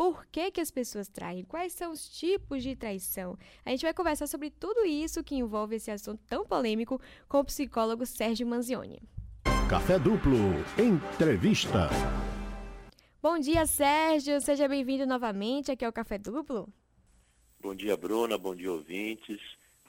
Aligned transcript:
por 0.00 0.24
que, 0.32 0.50
que 0.50 0.62
as 0.62 0.70
pessoas 0.70 1.08
traem, 1.08 1.44
quais 1.44 1.74
são 1.74 1.92
os 1.92 2.08
tipos 2.08 2.62
de 2.62 2.74
traição. 2.74 3.36
A 3.66 3.68
gente 3.68 3.82
vai 3.82 3.92
conversar 3.92 4.26
sobre 4.26 4.48
tudo 4.48 4.86
isso 4.86 5.22
que 5.22 5.34
envolve 5.34 5.76
esse 5.76 5.90
assunto 5.90 6.22
tão 6.26 6.42
polêmico 6.42 6.98
com 7.28 7.40
o 7.40 7.44
psicólogo 7.44 8.06
Sérgio 8.06 8.46
Manzioni. 8.46 9.02
Café 9.68 9.98
Duplo, 9.98 10.38
entrevista. 10.78 11.90
Bom 13.22 13.38
dia, 13.38 13.66
Sérgio. 13.66 14.40
Seja 14.40 14.66
bem-vindo 14.66 15.04
novamente 15.04 15.70
aqui 15.70 15.84
ao 15.84 15.92
Café 15.92 16.16
Duplo. 16.16 16.66
Bom 17.60 17.74
dia, 17.74 17.94
Bruna. 17.94 18.38
Bom 18.38 18.56
dia, 18.56 18.72
ouvintes. 18.72 19.38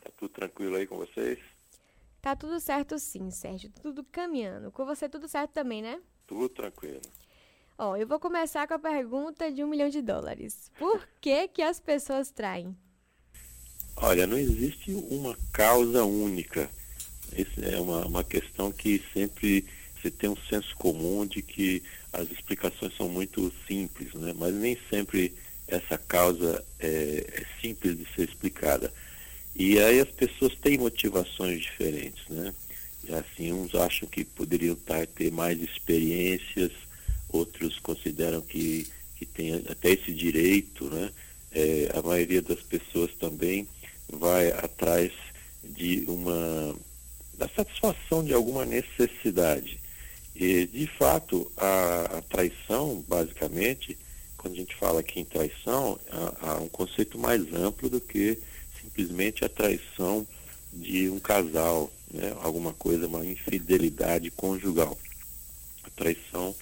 Tá 0.03 0.11
tudo 0.17 0.33
tranquilo 0.33 0.75
aí 0.75 0.85
com 0.85 0.97
vocês? 0.97 1.39
Tá 2.21 2.35
tudo 2.35 2.59
certo 2.59 2.99
sim, 2.99 3.31
Sérgio. 3.31 3.71
Tudo 3.81 4.03
caminhando. 4.03 4.73
Com 4.73 4.85
você 4.85 5.07
tudo 5.07 5.29
certo 5.29 5.51
também, 5.51 5.81
né? 5.81 6.01
Tudo 6.27 6.49
tranquilo. 6.49 6.99
Ó, 7.83 7.95
eu 7.95 8.05
vou 8.05 8.19
começar 8.19 8.67
com 8.67 8.75
a 8.75 8.79
pergunta 8.79 9.51
de 9.51 9.63
um 9.63 9.67
milhão 9.67 9.89
de 9.89 10.03
dólares. 10.03 10.71
Por 10.77 11.01
que 11.19 11.47
que 11.47 11.63
as 11.63 11.79
pessoas 11.79 12.29
traem? 12.29 12.77
Olha, 13.95 14.27
não 14.27 14.37
existe 14.37 14.91
uma 15.09 15.35
causa 15.51 16.03
única. 16.03 16.69
Essa 17.35 17.65
é 17.65 17.79
uma, 17.79 18.05
uma 18.05 18.23
questão 18.23 18.71
que 18.71 19.03
sempre 19.11 19.65
se 19.99 20.11
tem 20.11 20.29
um 20.29 20.37
senso 20.47 20.75
comum 20.75 21.25
de 21.25 21.41
que 21.41 21.81
as 22.13 22.29
explicações 22.29 22.95
são 22.95 23.09
muito 23.09 23.51
simples, 23.67 24.13
né? 24.13 24.31
mas 24.37 24.53
nem 24.53 24.77
sempre 24.87 25.33
essa 25.67 25.97
causa 25.97 26.63
é, 26.79 27.25
é 27.33 27.45
simples 27.63 27.97
de 27.97 28.05
ser 28.13 28.29
explicada. 28.29 28.93
E 29.55 29.79
aí 29.79 29.99
as 29.99 30.11
pessoas 30.11 30.53
têm 30.57 30.77
motivações 30.77 31.61
diferentes, 31.61 32.27
né? 32.29 32.53
E 33.03 33.11
assim, 33.11 33.51
uns 33.51 33.73
acham 33.73 34.07
que 34.07 34.23
poderiam 34.23 34.77
ter 35.15 35.31
mais 35.31 35.59
experiências, 35.59 36.71
outros 37.31 37.79
consideram 37.79 38.41
que, 38.41 38.87
que 39.17 39.25
tem 39.25 39.53
até 39.69 39.91
esse 39.91 40.13
direito, 40.13 40.85
né? 40.85 41.11
É, 41.53 41.91
a 41.93 42.01
maioria 42.01 42.41
das 42.41 42.61
pessoas 42.61 43.11
também 43.19 43.67
vai 44.11 44.51
atrás 44.51 45.11
de 45.63 46.03
uma 46.07 46.75
da 47.37 47.49
satisfação 47.49 48.23
de 48.23 48.33
alguma 48.33 48.65
necessidade. 48.65 49.79
E, 50.35 50.67
de 50.67 50.87
fato, 50.87 51.51
a, 51.57 52.17
a 52.17 52.21
traição, 52.21 53.03
basicamente, 53.07 53.97
quando 54.37 54.53
a 54.53 54.57
gente 54.57 54.75
fala 54.75 54.99
aqui 54.99 55.19
em 55.19 55.25
traição, 55.25 55.99
há, 56.11 56.51
há 56.51 56.57
um 56.57 56.69
conceito 56.69 57.17
mais 57.17 57.41
amplo 57.53 57.89
do 57.89 57.99
que 57.99 58.37
simplesmente 58.81 59.43
a 59.43 59.49
traição 59.49 60.25
de 60.71 61.09
um 61.09 61.19
casal, 61.19 61.91
né? 62.11 62.35
alguma 62.41 62.73
coisa, 62.73 63.07
uma 63.07 63.25
infidelidade 63.25 64.31
conjugal. 64.31 64.97
A 65.83 65.89
traição, 65.89 66.55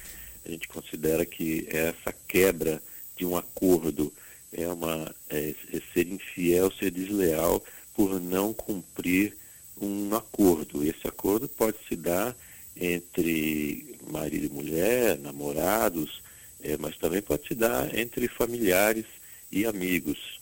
a 0.49 0.51
gente 0.51 0.67
considera 0.67 1.25
que 1.25 1.67
essa 1.69 2.11
quebra 2.27 2.81
de 3.15 3.25
um 3.25 3.37
acordo, 3.37 4.11
é, 4.51 4.67
uma, 4.67 5.13
é, 5.29 5.53
é 5.71 5.81
ser 5.93 6.07
infiel, 6.07 6.71
ser 6.71 6.89
desleal 6.89 7.63
por 7.93 8.19
não 8.19 8.51
cumprir 8.51 9.37
um 9.79 10.15
acordo. 10.15 10.83
Esse 10.83 11.07
acordo 11.07 11.47
pode 11.47 11.77
se 11.87 11.95
dar 11.95 12.35
entre 12.75 13.95
marido 14.09 14.47
e 14.47 14.49
mulher, 14.49 15.19
namorados, 15.19 16.21
é, 16.61 16.77
mas 16.77 16.97
também 16.97 17.21
pode 17.21 17.47
se 17.47 17.53
dar 17.53 17.95
entre 17.95 18.27
familiares 18.27 19.05
e 19.51 19.65
amigos. 19.65 20.39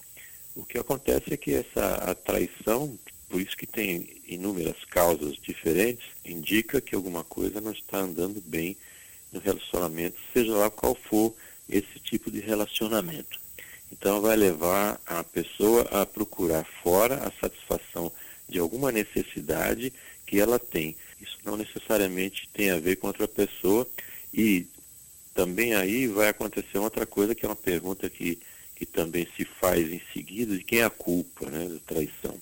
O 0.56 0.64
que 0.64 0.78
acontece 0.78 1.34
é 1.34 1.38
que 1.38 1.54
essa 1.54 2.16
traição, 2.24 2.98
por 3.28 3.42
isso 3.42 3.58
que 3.58 3.68
tem 3.68 4.22
inúmeras 4.26 4.86
causas 4.86 5.36
diferentes, 5.36 6.06
indica 6.24 6.80
que 6.80 6.96
alguma 6.96 7.24
coisa 7.24 7.60
não 7.60 7.72
está 7.72 8.00
andando 8.00 8.42
bem 8.42 8.78
relacionamento, 9.40 10.18
seja 10.34 10.54
lá 10.54 10.70
qual 10.70 10.96
for 10.96 11.34
esse 11.70 12.00
tipo 12.00 12.32
de 12.32 12.40
relacionamento. 12.40 13.40
Então 13.92 14.22
vai 14.22 14.36
levar 14.36 15.00
a 15.06 15.24
pessoa 15.24 15.84
a 15.92 16.06
procurar 16.06 16.66
fora 16.84 17.16
a 17.16 17.32
satisfação 17.40 18.12
de 18.48 18.60
alguma 18.60 18.92
necessidade 18.92 19.94
que 20.26 20.40
ela 20.40 20.60
tem. 20.60 20.96
Isso 21.22 21.38
não 21.44 21.58
necessariamente 21.58 22.50
tem 22.54 22.70
a 22.70 22.80
ver 22.80 22.98
com 22.98 23.08
outra 23.08 23.28
pessoa 23.28 23.88
e 24.34 24.68
também 25.34 25.74
aí 25.76 26.08
vai 26.08 26.30
acontecer 26.30 26.78
outra 26.78 27.06
coisa 27.06 27.36
que 27.36 27.46
é 27.46 27.50
uma 27.50 27.56
pergunta 27.56 28.10
que, 28.10 28.40
que 28.76 28.86
também 28.86 29.28
se 29.36 29.46
faz 29.46 29.92
em 29.92 30.02
seguida 30.14 30.58
de 30.58 30.64
quem 30.64 30.80
é 30.80 30.84
a 30.84 30.90
culpa 30.90 31.50
né, 31.50 31.68
da 31.68 31.80
traição. 31.86 32.38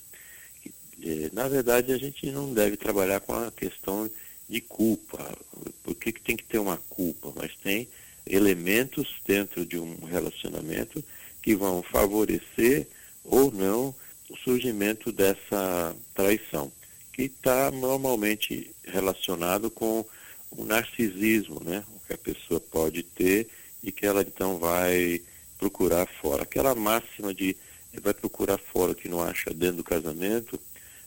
É, 1.04 1.30
na 1.34 1.48
verdade, 1.48 1.92
a 1.92 1.98
gente 1.98 2.32
não 2.32 2.54
deve 2.54 2.78
trabalhar 2.78 3.20
com 3.20 3.34
a 3.34 3.52
questão 3.52 4.10
de 4.48 4.62
culpa. 4.62 5.38
Por 5.84 5.96
que, 5.96 6.12
que 6.12 6.22
tem 6.22 6.38
que 6.38 6.44
ter 6.44 6.60
uma 6.60 6.78
culpa? 6.90 7.34
Mas 7.36 7.56
tem 7.64 7.88
elementos 8.26 9.08
dentro 9.26 9.66
de 9.66 9.78
um 9.78 10.06
relacionamento 10.06 11.04
que 11.42 11.56
vão 11.56 11.84
favorecer 11.84 12.88
ou 13.24 13.52
não 13.52 13.94
o 14.30 14.38
surgimento 14.38 15.12
dessa 15.12 15.96
traição, 16.14 16.72
que 17.14 17.24
está 17.24 17.70
normalmente 17.70 18.72
relacionado 18.84 19.70
com 19.70 20.06
o 20.52 20.66
narcisismo, 20.66 21.62
né? 21.64 21.84
o 21.96 22.00
que 22.08 22.14
a 22.14 22.18
pessoa 22.18 22.60
pode 22.60 23.04
ter 23.04 23.48
e 23.84 23.92
que 23.92 24.06
ela 24.06 24.22
então 24.22 24.58
vai 24.58 25.22
procurar 25.60 26.08
fora. 26.08 26.44
Aquela 26.44 26.74
máxima 26.74 27.34
de 27.34 27.56
vai 28.02 28.14
procurar 28.14 28.58
fora 28.58 28.92
o 28.92 28.96
que 28.96 29.08
não 29.08 29.22
acha 29.22 29.54
dentro 29.54 29.78
do 29.78 29.84
casamento, 29.84 30.60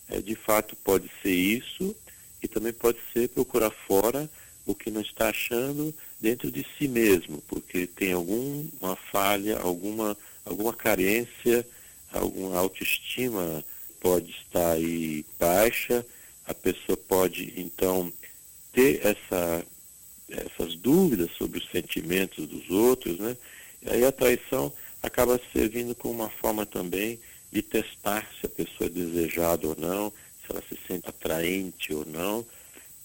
é, 0.09 0.21
de 0.21 0.35
fato 0.35 0.75
pode 0.77 1.11
ser 1.23 1.35
isso 1.35 1.95
e 2.43 2.49
também 2.49 2.73
pode 2.73 2.99
ser 3.13 3.29
procurar 3.29 3.71
fora 3.71 4.29
o 4.67 4.75
que 4.75 4.91
não 4.91 5.01
está 5.01 5.31
achando 5.31 5.95
dentro 6.21 6.51
de 6.51 6.67
si 6.77 6.87
mesmo, 6.87 7.43
porque 7.49 7.87
tem 7.87 8.13
alguma 8.13 8.97
falha, 9.11 9.59
alguma, 9.59 10.17
alguma 10.45 10.75
carência 10.75 11.67
alguma 12.13 12.59
autoestima 12.59 13.65
pode 14.01 14.31
estar 14.31 14.73
aí 14.73 15.25
baixa, 15.39 16.05
a 16.47 16.55
pessoa 16.55 16.97
pode 16.97 17.53
então 17.57 18.13
ter 18.73 19.05
essa, 19.05 19.65
essas 20.31 20.75
dúvidas 20.77 21.31
sobre 21.37 21.59
os 21.59 21.71
sentimentos 21.71 22.47
dos 22.47 22.71
outros, 22.71 23.19
né? 23.19 23.37
E 23.83 23.91
aí 23.91 24.05
a 24.05 24.13
traição 24.13 24.73
acaba 25.03 25.41
servindo 25.53 25.95
como 25.95 26.15
uma 26.15 26.31
forma 26.31 26.65
também 26.65 27.19
de 27.53 27.63
testar 27.63 28.29
se 28.41 28.47
a 28.47 28.49
pessoa 28.49 28.87
é 28.87 28.91
desejada 28.91 29.67
ou 29.67 29.77
não, 29.77 30.13
se 30.49 30.53
ela 30.53 30.63
se 30.63 30.79
sente 30.87 31.09
atraente 31.09 31.95
ou 31.95 32.05
não. 32.07 32.45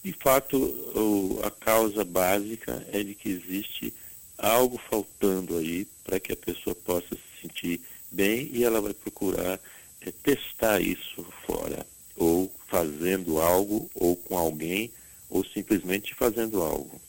De 0.04 0.14
fato, 0.14 0.58
o, 0.58 1.40
a 1.44 1.52
causa 1.52 2.04
básica 2.04 2.86
é 2.92 3.04
de 3.04 3.14
que 3.14 3.30
existe 3.30 3.94
algo 4.38 4.78
faltando 4.90 5.58
aí 5.58 5.86
para 6.04 6.20
que 6.20 6.34
a 6.34 6.38
pessoa 6.38 6.76
possa 6.76 7.16
se 7.16 7.42
sentir 7.42 7.82
bem 8.12 8.50
e 8.52 8.64
ela 8.64 8.82
vai 8.82 8.94
procurar 8.94 9.60
é, 10.02 10.12
testar 10.12 10.82
isso 10.82 11.24
fora, 11.46 11.86
ou 12.16 12.52
fazendo 12.68 13.40
algo, 13.40 13.90
ou 13.96 14.16
com 14.16 14.38
alguém, 14.38 14.92
ou 15.30 15.46
simplesmente 15.46 16.14
fazendo 16.14 16.62
algo. 16.62 17.00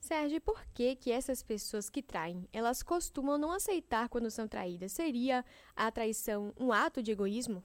Sérgio, 0.00 0.40
por 0.40 0.60
que 0.74 0.96
que 0.96 1.12
essas 1.12 1.42
pessoas 1.42 1.88
que 1.88 2.02
traem, 2.02 2.44
elas 2.52 2.82
costumam 2.82 3.38
não 3.38 3.52
aceitar 3.52 4.08
quando 4.08 4.30
são 4.30 4.48
traídas? 4.48 4.92
Seria 4.92 5.44
a 5.74 5.90
traição 5.90 6.52
um 6.58 6.72
ato 6.72 7.02
de 7.02 7.12
egoísmo? 7.12 7.62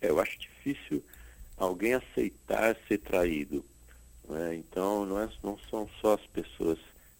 Eu 0.00 0.20
acho 0.20 0.38
difícil 0.38 1.02
alguém 1.56 1.94
aceitar 1.94 2.76
ser 2.86 2.98
traído. 2.98 3.64
Né? 4.28 4.56
Então, 4.56 5.06
não, 5.06 5.20
é, 5.20 5.28
não 5.42 5.58
são 5.70 5.88
só 6.00 6.14
as 6.14 6.26
pessoas 6.26 6.78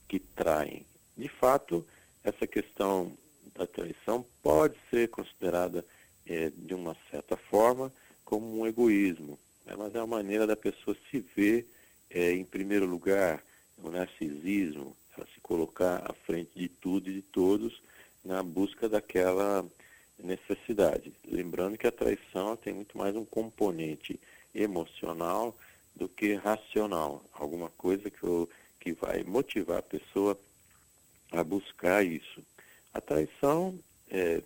que 0.08 0.18
traem. 0.18 0.84
De 1.16 1.28
fato, 1.28 1.86
essa 2.22 2.46
questão 2.46 3.16
da 3.54 3.66
traição 3.66 4.24
pode 4.42 4.76
ser 4.90 5.08
considerada, 5.08 5.84
é, 6.26 6.50
de 6.50 6.74
uma 6.74 6.96
certa 7.10 7.36
forma, 7.36 7.92
como 8.24 8.60
um 8.60 8.66
egoísmo. 8.66 9.38
Né? 9.64 9.74
Mas 9.76 9.94
é 9.94 9.98
uma 9.98 10.16
maneira 10.18 10.46
da 10.46 10.56
pessoa 10.56 10.96
se 11.10 11.20
ver 11.34 11.66
é, 12.10 12.32
em 12.32 12.44
primeiro 12.44 12.86
lugar, 12.86 13.42
o 13.78 13.90
narcisismo, 13.90 14.96
ela 15.16 15.26
se 15.34 15.40
colocar 15.40 16.02
à 16.08 16.12
frente 16.12 16.50
de 16.54 16.68
tudo 16.68 17.10
e 17.10 17.14
de 17.14 17.22
todos 17.22 17.80
na 18.24 18.42
busca 18.42 18.88
daquela 18.88 19.64
necessidade. 20.18 21.12
Lembrando 21.24 21.78
que 21.78 21.86
a 21.86 21.92
traição 21.92 22.56
tem 22.56 22.72
muito 22.72 22.96
mais 22.96 23.14
um 23.14 23.24
componente 23.24 24.18
emocional 24.54 25.56
do 25.94 26.08
que 26.08 26.34
racional, 26.34 27.24
alguma 27.32 27.70
coisa 27.70 28.10
que, 28.10 28.22
eu, 28.22 28.48
que 28.80 28.92
vai 28.92 29.22
motivar 29.24 29.78
a 29.78 29.82
pessoa 29.82 30.38
a 31.32 31.42
buscar 31.42 32.04
isso. 32.04 32.42
A 32.92 33.00
traição, 33.00 33.78
é, 34.10 34.42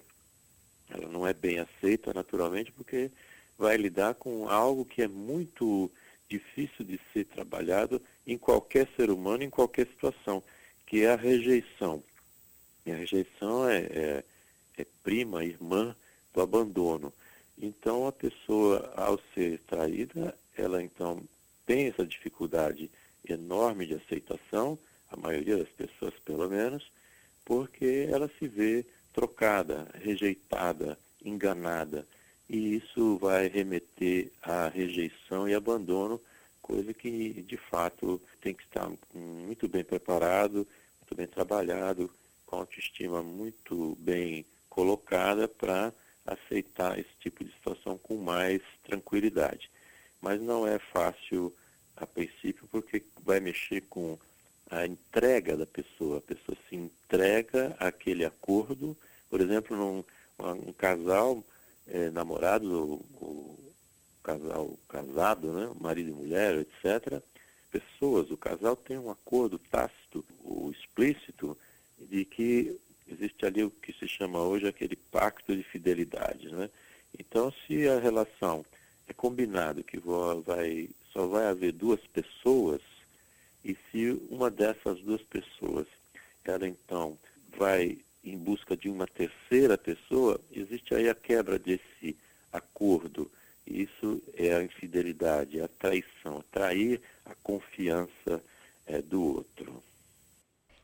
ela 0.88 1.08
não 1.08 1.26
é 1.26 1.32
bem 1.32 1.58
aceita 1.58 2.12
naturalmente 2.12 2.72
porque 2.72 3.10
vai 3.58 3.76
lidar 3.76 4.14
com 4.14 4.48
algo 4.48 4.84
que 4.84 5.02
é 5.02 5.08
muito 5.08 5.90
difícil 6.28 6.84
de 6.84 6.98
ser 7.12 7.26
trabalhado 7.26 8.00
em 8.26 8.38
qualquer 8.38 8.88
ser 8.96 9.10
humano, 9.10 9.42
em 9.42 9.50
qualquer 9.50 9.86
situação, 9.86 10.42
que 10.86 11.04
é 11.04 11.10
a 11.10 11.16
rejeição. 11.16 12.02
E 12.86 12.92
a 12.92 12.96
rejeição 12.96 13.68
é, 13.68 13.78
é, 13.78 14.24
é 14.80 14.86
prima, 15.02 15.44
irmã 15.44 15.94
do 16.32 16.40
abandono. 16.40 17.12
Então 17.58 18.06
a 18.06 18.12
pessoa, 18.12 18.92
ao 18.96 19.20
ser 19.34 19.60
traída, 19.66 20.34
ela 20.56 20.82
então 20.82 21.22
tem 21.66 21.88
essa 21.88 22.06
dificuldade 22.06 22.90
enorme 23.28 23.86
de 23.86 23.94
aceitação, 23.94 24.78
a 25.10 25.16
maioria 25.16 25.58
das 25.58 25.68
pessoas 25.68 26.14
pelo 26.24 26.48
menos, 26.48 26.90
porque 27.44 28.08
ela 28.10 28.30
se 28.38 28.48
vê 28.48 28.84
trocada, 29.12 29.88
rejeitada, 29.94 30.98
enganada. 31.24 32.06
E 32.48 32.76
isso 32.76 33.16
vai 33.18 33.48
remeter 33.48 34.30
à 34.42 34.68
rejeição 34.68 35.48
e 35.48 35.54
abandono, 35.54 36.20
coisa 36.60 36.92
que 36.94 37.42
de 37.42 37.56
fato 37.56 38.20
tem 38.40 38.54
que 38.54 38.62
estar 38.62 38.90
muito 39.14 39.68
bem 39.68 39.84
preparado, 39.84 40.66
muito 41.00 41.14
bem 41.14 41.26
trabalhado, 41.26 42.10
com 42.46 42.56
autoestima 42.56 43.22
muito 43.22 43.96
bem 44.00 44.44
colocada 44.70 45.46
para 45.46 45.92
aceitar 46.24 46.98
esse 46.98 47.10
tipo 47.20 47.44
de 47.44 47.52
situação 47.52 47.98
com 47.98 48.16
mais 48.16 48.62
tranquilidade. 48.84 49.70
Mas 50.22 50.40
não 50.40 50.66
é 50.66 50.78
fácil 50.78 51.54
a 51.96 52.06
princípio 52.06 52.66
porque 52.70 53.02
vai 53.22 53.40
mexer 53.40 53.82
com 53.82 54.18
a 54.70 54.86
entrega 54.86 55.56
da 55.56 55.66
pessoa. 55.66 56.18
A 56.18 56.22
pessoa 56.22 56.56
se 56.68 56.76
entrega 56.76 57.76
àquele 57.78 58.24
acordo, 58.24 58.96
por 59.28 59.40
exemplo, 59.40 59.76
num 59.76 60.04
um 60.38 60.72
casal 60.72 61.44
é, 61.86 62.08
namorado, 62.10 63.04
ou, 63.20 63.58
casal 64.22 64.78
casado, 64.88 65.52
né, 65.52 65.70
marido 65.78 66.10
e 66.10 66.14
mulher, 66.14 66.54
etc. 66.56 67.22
Pessoas, 67.70 68.30
o 68.30 68.36
casal 68.36 68.76
tem 68.76 68.98
um 68.98 69.10
acordo 69.10 69.58
tácito, 69.58 70.24
ou 70.44 70.70
explícito, 70.70 71.56
de 71.98 72.24
que 72.24 72.78
existe 73.12 73.44
ali 73.46 73.62
o 73.64 73.70
que 73.70 73.92
se 73.92 74.06
chama 74.06 74.40
hoje 74.40 74.66
aquele 74.66 74.96
pacto 74.96 75.54
de 75.56 75.62
fidelidade, 75.62 76.50
né? 76.50 76.70
Então, 77.18 77.52
se 77.66 77.88
a 77.88 77.98
relação 77.98 78.64
é 79.08 79.12
combinado 79.12 79.82
que 79.82 79.98
vai, 79.98 80.88
só 81.12 81.26
vai 81.26 81.46
haver 81.46 81.72
duas 81.72 82.00
pessoas, 82.06 82.80
e 83.64 83.76
se 83.90 84.10
uma 84.30 84.50
dessas 84.50 85.00
duas 85.00 85.22
pessoas, 85.22 85.86
ela 86.44 86.66
então 86.66 87.18
vai 87.56 87.98
em 88.24 88.36
busca 88.36 88.76
de 88.76 88.88
uma 88.88 89.06
terceira 89.06 89.76
pessoa, 89.76 90.40
existe 90.52 90.94
aí 90.94 91.08
a 91.08 91.14
quebra 91.14 91.58
desse 91.58 92.16
acordo. 92.52 93.30
Isso 93.66 94.22
é 94.34 94.54
a 94.54 94.62
infidelidade, 94.62 95.60
a 95.60 95.68
traição, 95.68 96.44
trair 96.50 97.00
a 97.24 97.34
confiança 97.36 98.42
é, 98.86 99.00
do 99.00 99.22
outro. 99.22 99.82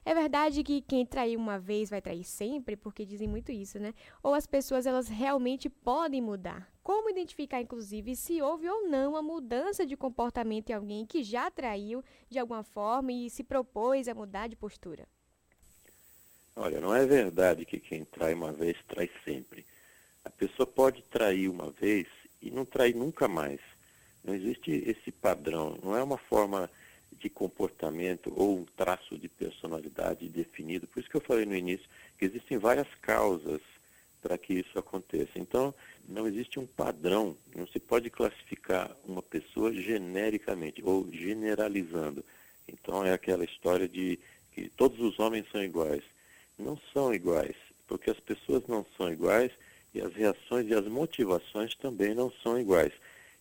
É 0.06 0.14
verdade 0.14 0.62
que 0.62 0.80
quem 0.80 1.04
traiu 1.04 1.36
uma 1.36 1.58
vez 1.58 1.90
vai 1.90 2.00
trair 2.00 2.22
sempre, 2.22 2.76
porque 2.76 3.04
dizem 3.04 3.26
muito 3.26 3.50
isso, 3.50 3.80
né? 3.80 3.92
Ou 4.22 4.34
as 4.34 4.46
pessoas 4.46 4.86
elas 4.86 5.08
realmente 5.08 5.68
podem 5.68 6.22
mudar? 6.22 6.70
Como 6.80 7.10
identificar, 7.10 7.60
inclusive, 7.60 8.14
se 8.14 8.40
houve 8.40 8.68
ou 8.68 8.88
não 8.88 9.16
a 9.16 9.20
mudança 9.20 9.84
de 9.84 9.96
comportamento 9.96 10.70
em 10.70 10.74
alguém 10.74 11.04
que 11.04 11.24
já 11.24 11.50
traiu 11.50 12.04
de 12.30 12.38
alguma 12.38 12.62
forma 12.62 13.10
e 13.10 13.28
se 13.28 13.42
propôs 13.42 14.06
a 14.06 14.14
mudar 14.14 14.46
de 14.46 14.54
postura? 14.54 15.08
Olha, 16.54 16.80
não 16.80 16.94
é 16.94 17.04
verdade 17.04 17.64
que 17.64 17.80
quem 17.80 18.04
trai 18.04 18.32
uma 18.32 18.52
vez 18.52 18.76
trai 18.86 19.10
sempre. 19.24 19.66
A 20.24 20.30
pessoa 20.30 20.68
pode 20.68 21.02
trair 21.02 21.48
uma 21.48 21.72
vez 21.72 22.06
e 22.40 22.48
não 22.48 22.64
trair 22.64 22.94
nunca 22.94 23.26
mais. 23.26 23.58
Não 24.22 24.32
existe 24.32 24.70
esse 24.70 25.10
padrão. 25.10 25.76
Não 25.82 25.96
é 25.96 26.02
uma 26.04 26.16
forma 26.16 26.70
de 27.18 27.28
comportamento 27.28 28.32
ou 28.36 28.58
um 28.58 28.64
traço 28.76 29.16
de 29.18 29.28
personalidade 29.28 30.28
definido. 30.28 30.86
Por 30.86 31.00
isso 31.00 31.08
que 31.08 31.16
eu 31.16 31.20
falei 31.20 31.46
no 31.46 31.54
início 31.56 31.88
que 32.18 32.24
existem 32.24 32.58
várias 32.58 32.88
causas 33.00 33.60
para 34.20 34.36
que 34.36 34.54
isso 34.54 34.78
aconteça. 34.78 35.32
Então, 35.36 35.74
não 36.08 36.26
existe 36.26 36.58
um 36.58 36.66
padrão, 36.66 37.36
não 37.54 37.66
se 37.66 37.78
pode 37.78 38.10
classificar 38.10 38.90
uma 39.04 39.22
pessoa 39.22 39.72
genericamente 39.72 40.82
ou 40.84 41.08
generalizando. 41.12 42.24
Então, 42.66 43.04
é 43.04 43.12
aquela 43.12 43.44
história 43.44 43.88
de 43.88 44.18
que 44.52 44.68
todos 44.70 44.98
os 45.00 45.18
homens 45.18 45.46
são 45.52 45.62
iguais. 45.62 46.02
Não 46.58 46.78
são 46.92 47.14
iguais, 47.14 47.54
porque 47.86 48.10
as 48.10 48.18
pessoas 48.18 48.66
não 48.66 48.84
são 48.96 49.12
iguais 49.12 49.52
e 49.94 50.00
as 50.00 50.12
reações 50.12 50.68
e 50.68 50.74
as 50.74 50.86
motivações 50.86 51.74
também 51.76 52.14
não 52.14 52.30
são 52.42 52.58
iguais. 52.58 52.92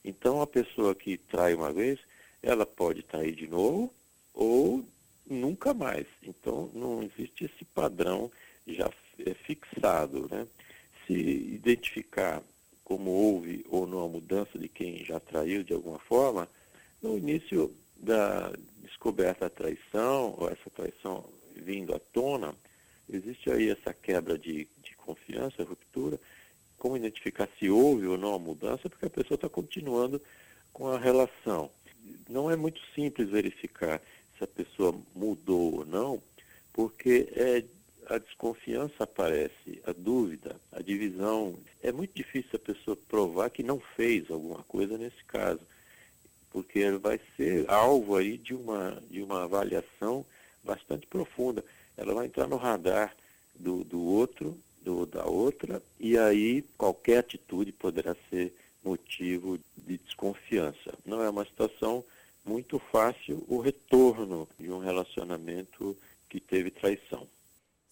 Então, 0.04 0.42
a 0.42 0.46
pessoa 0.46 0.94
que 0.94 1.18
trai 1.18 1.56
uma 1.56 1.74
vez, 1.74 2.00
ela 2.46 2.66
pode 2.66 3.02
trair 3.02 3.36
de 3.36 3.48
novo 3.48 3.92
ou 4.32 4.86
nunca 5.28 5.74
mais. 5.74 6.06
Então, 6.22 6.70
não 6.76 7.02
existe 7.02 7.46
esse 7.46 7.66
padrão 7.66 8.32
já 8.68 8.90
é, 9.26 9.34
fixado. 9.34 10.30
Né? 10.30 10.48
Se 11.06 11.14
identificar 11.14 12.44
como 12.84 13.10
houve 13.10 13.66
ou 13.68 13.88
não 13.88 14.06
a 14.06 14.08
mudança 14.08 14.60
de 14.60 14.70
quem 14.70 15.04
já 15.04 15.20
traiu 15.20 15.64
de 15.64 15.74
alguma 15.74 15.98
forma, 15.98 16.48
no 17.02 17.18
início 17.18 17.74
da 17.98 18.54
descoberta 18.84 19.46
da 19.46 19.50
traição, 19.50 20.36
ou 20.38 20.48
essa 20.48 20.70
traição 20.70 21.26
vindo 21.56 21.96
à 21.96 22.00
tona, 22.14 22.54
existe 23.10 23.50
aí 23.50 23.72
essa 23.72 23.92
quebra 23.92 24.38
de, 24.38 24.68
de 24.84 24.96
confiança, 24.98 25.64
ruptura. 25.64 26.20
Como 26.78 26.96
identificar 26.96 27.50
se 27.58 27.72
houve 27.72 28.06
ou 28.06 28.20
não 28.20 28.36
a 28.36 28.40
mudança? 28.40 28.88
Porque 28.88 29.08
a 29.08 29.10
pessoa 29.10 29.36
está 29.36 29.50
continuando 29.50 30.22
com 30.72 30.88
a 30.88 31.00
relação 31.00 31.72
não 32.30 32.50
é 32.50 32.56
muito 32.56 32.82
simples 32.94 33.30
verificar 33.30 34.02
se 34.38 34.44
a 34.44 34.48
pessoa 34.48 34.96
mudou 35.16 35.80
ou 35.80 35.86
não, 35.86 36.22
porque 36.74 37.30
é, 37.32 37.64
a 38.08 38.18
desconfiança 38.18 39.04
aparece, 39.04 39.82
a 39.86 39.94
dúvida, 39.94 40.56
a 40.72 40.82
divisão. 40.82 41.56
É 41.82 41.92
muito 41.92 42.14
difícil 42.14 42.52
a 42.54 42.60
pessoa 42.60 42.98
provar 43.08 43.50
que 43.50 43.64
não 43.64 43.80
fez 43.80 44.30
alguma 44.30 44.64
coisa 44.64 44.98
nesse 44.98 45.24
caso, 45.26 45.62
porque 46.52 46.92
vai 46.92 47.20
ser 47.36 47.70
alvo 47.70 48.16
aí 48.16 48.38
de 48.38 48.54
uma, 48.54 49.02
de 49.10 49.22
uma 49.22 49.44
avaliação 49.44 50.26
bastante 50.64 51.08
profunda. 51.08 51.64
Ela 51.98 52.14
vai 52.14 52.26
entrar 52.26 52.48
no 52.48 52.58
radar 52.58 53.16
do, 53.56 53.84
do 53.84 54.02
outro, 54.02 54.58
do, 54.82 55.06
da 55.06 55.26
outra, 55.26 55.82
e 56.00 56.18
aí 56.18 56.62
qualquer 56.78 57.20
atitude 57.20 57.72
poderá 57.72 58.16
ser 58.30 58.54
motivo 58.86 59.60
de 59.76 59.98
desconfiança. 59.98 60.94
Não 61.04 61.22
é 61.22 61.30
uma 61.30 61.44
situação 61.44 62.06
muito 62.46 62.78
fácil 62.78 63.44
o 63.48 63.60
retorno 63.60 64.48
de 64.60 64.72
um 64.72 64.78
relacionamento 64.78 65.98
que 66.30 66.40
teve 66.40 66.70
traição. 66.70 67.28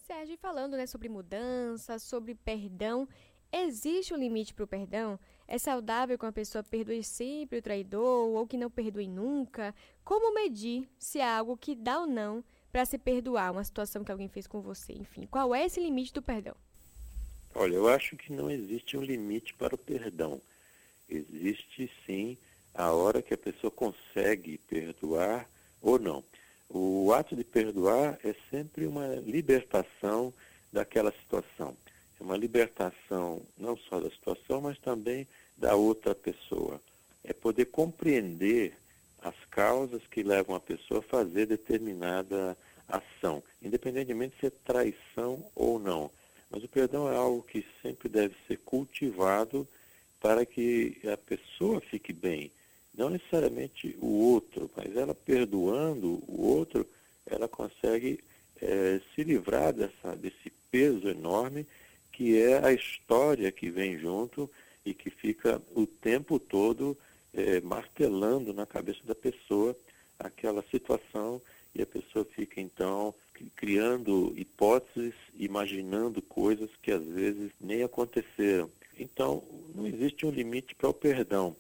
Sérgio, 0.06 0.38
falando 0.38 0.78
né, 0.78 0.86
sobre 0.86 1.10
mudança, 1.10 1.98
sobre 1.98 2.36
perdão, 2.36 3.08
existe 3.52 4.14
um 4.14 4.18
limite 4.18 4.54
para 4.54 4.66
o 4.66 4.68
perdão? 4.68 5.20
É 5.48 5.58
saudável 5.58 6.18
que 6.18 6.26
uma 6.26 6.32
pessoa 6.32 6.64
perdoe 6.64 7.04
sempre 7.04 7.58
o 7.58 7.62
traidor 7.62 8.30
ou 8.30 8.48
que 8.48 8.58
não 8.58 8.70
perdoe 8.70 9.08
nunca? 9.08 9.74
Como 10.04 10.34
medir 10.34 10.88
se 11.00 11.20
é 11.20 11.28
algo 11.28 11.58
que 11.58 11.76
dá 11.76 12.02
ou 12.02 12.08
não 12.08 12.44
para 12.72 12.86
se 12.86 12.98
perdoar 12.98 13.52
uma 13.52 13.64
situação 13.64 14.04
que 14.04 14.12
alguém 14.12 14.28
fez 14.28 14.46
com 14.46 14.62
você? 14.62 14.94
Enfim, 14.94 15.28
qual 15.30 15.54
é 15.54 15.66
esse 15.66 15.80
limite 15.80 16.14
do 16.14 16.22
perdão? 16.22 16.56
Olha, 17.56 17.76
eu 17.76 17.88
acho 17.88 18.18
que 18.18 18.34
não 18.34 18.50
existe 18.50 18.98
um 18.98 19.02
limite 19.02 19.54
para 19.54 19.76
o 19.76 19.78
perdão. 19.78 20.42
Existe 21.16 21.92
sim 22.06 22.38
a 22.74 22.92
hora 22.92 23.22
que 23.22 23.34
a 23.34 23.38
pessoa 23.38 23.70
consegue 23.70 24.58
perdoar 24.58 25.48
ou 25.82 26.00
não. 26.00 26.24
O 26.70 27.14
ato 27.14 27.36
de 27.36 27.44
perdoar 27.44 28.18
é 28.24 28.36
sempre 28.50 28.88
uma 28.88 29.08
libertação 29.26 30.34
daquela 30.72 31.12
situação. 31.12 31.76
É 32.20 32.24
uma 32.24 32.36
libertação 32.36 33.42
não 33.58 33.78
só 33.78 34.00
da 34.00 34.10
situação, 34.10 34.62
mas 34.62 34.80
também 34.80 35.28
da 35.56 35.76
outra 35.76 36.16
pessoa. 36.16 36.82
É 37.24 37.32
poder 37.32 37.66
compreender 37.66 38.76
as 39.22 39.36
causas 39.52 40.02
que 40.08 40.24
levam 40.24 40.56
a 40.56 40.60
pessoa 40.60 41.00
a 41.00 41.04
fazer 41.04 41.46
determinada 41.46 42.58
ação, 42.88 43.42
independentemente 43.62 44.36
se 44.40 44.48
é 44.48 44.50
traição 44.50 45.46
ou 45.56 45.80
não. 45.80 46.10
Mas 46.50 46.64
o 46.64 46.68
perdão 46.68 47.12
é 47.12 47.16
algo 47.16 47.42
que 47.44 47.66
sempre 47.82 48.10
deve 48.10 48.36
ser 48.48 48.58
cultivado 48.58 49.68
para 50.24 50.46
que 50.46 50.98
a 51.12 51.18
pessoa 51.18 51.82
fique 51.82 52.14
bem. 52.14 52.50
Não 52.98 53.10
necessariamente 53.10 53.94
o 54.00 54.08
outro, 54.32 54.72
mas 54.74 54.96
ela 54.96 55.14
perdoando 55.14 56.24
o 56.26 56.48
outro, 56.48 56.88
ela 57.26 57.46
consegue 57.50 58.24
é, 58.62 59.02
se 59.14 59.22
livrar 59.22 59.74
dessa, 59.74 60.16
desse 60.16 60.50
peso 60.72 61.10
enorme 61.10 61.68
que 62.14 62.40
é 62.40 62.64
a 62.64 62.72
história 62.72 63.52
que 63.52 63.70
vem 63.70 63.98
junto 64.00 64.50
e 64.86 64.94
que 64.94 65.10
fica 65.10 65.62
o 65.76 65.86
tempo 65.86 66.40
todo 66.40 66.98
é, 67.34 67.60
martelando 67.60 68.54
na 68.54 68.66
cabeça 68.66 69.02
da 69.04 69.16
pessoa 69.16 69.76
aquela 70.18 70.64
situação 70.72 71.42
e 71.76 71.82
a 71.82 71.86
pessoa 71.86 72.24
fica 72.24 72.62
então 72.62 73.14
criando 73.56 74.32
hipóteses, 74.38 75.16
imaginando 75.36 76.22
coisas 76.22 76.70
que 76.82 76.92
às 76.92 77.04
vezes 77.04 77.52
nem 77.60 77.84
aconteceram. 77.84 78.70
Então, 78.98 79.44
não 79.74 79.88
existe 79.88 80.26
um 80.26 80.30
limite 80.30 80.76
para 80.76 80.90
o 80.90 80.94
perdão. 80.94 81.56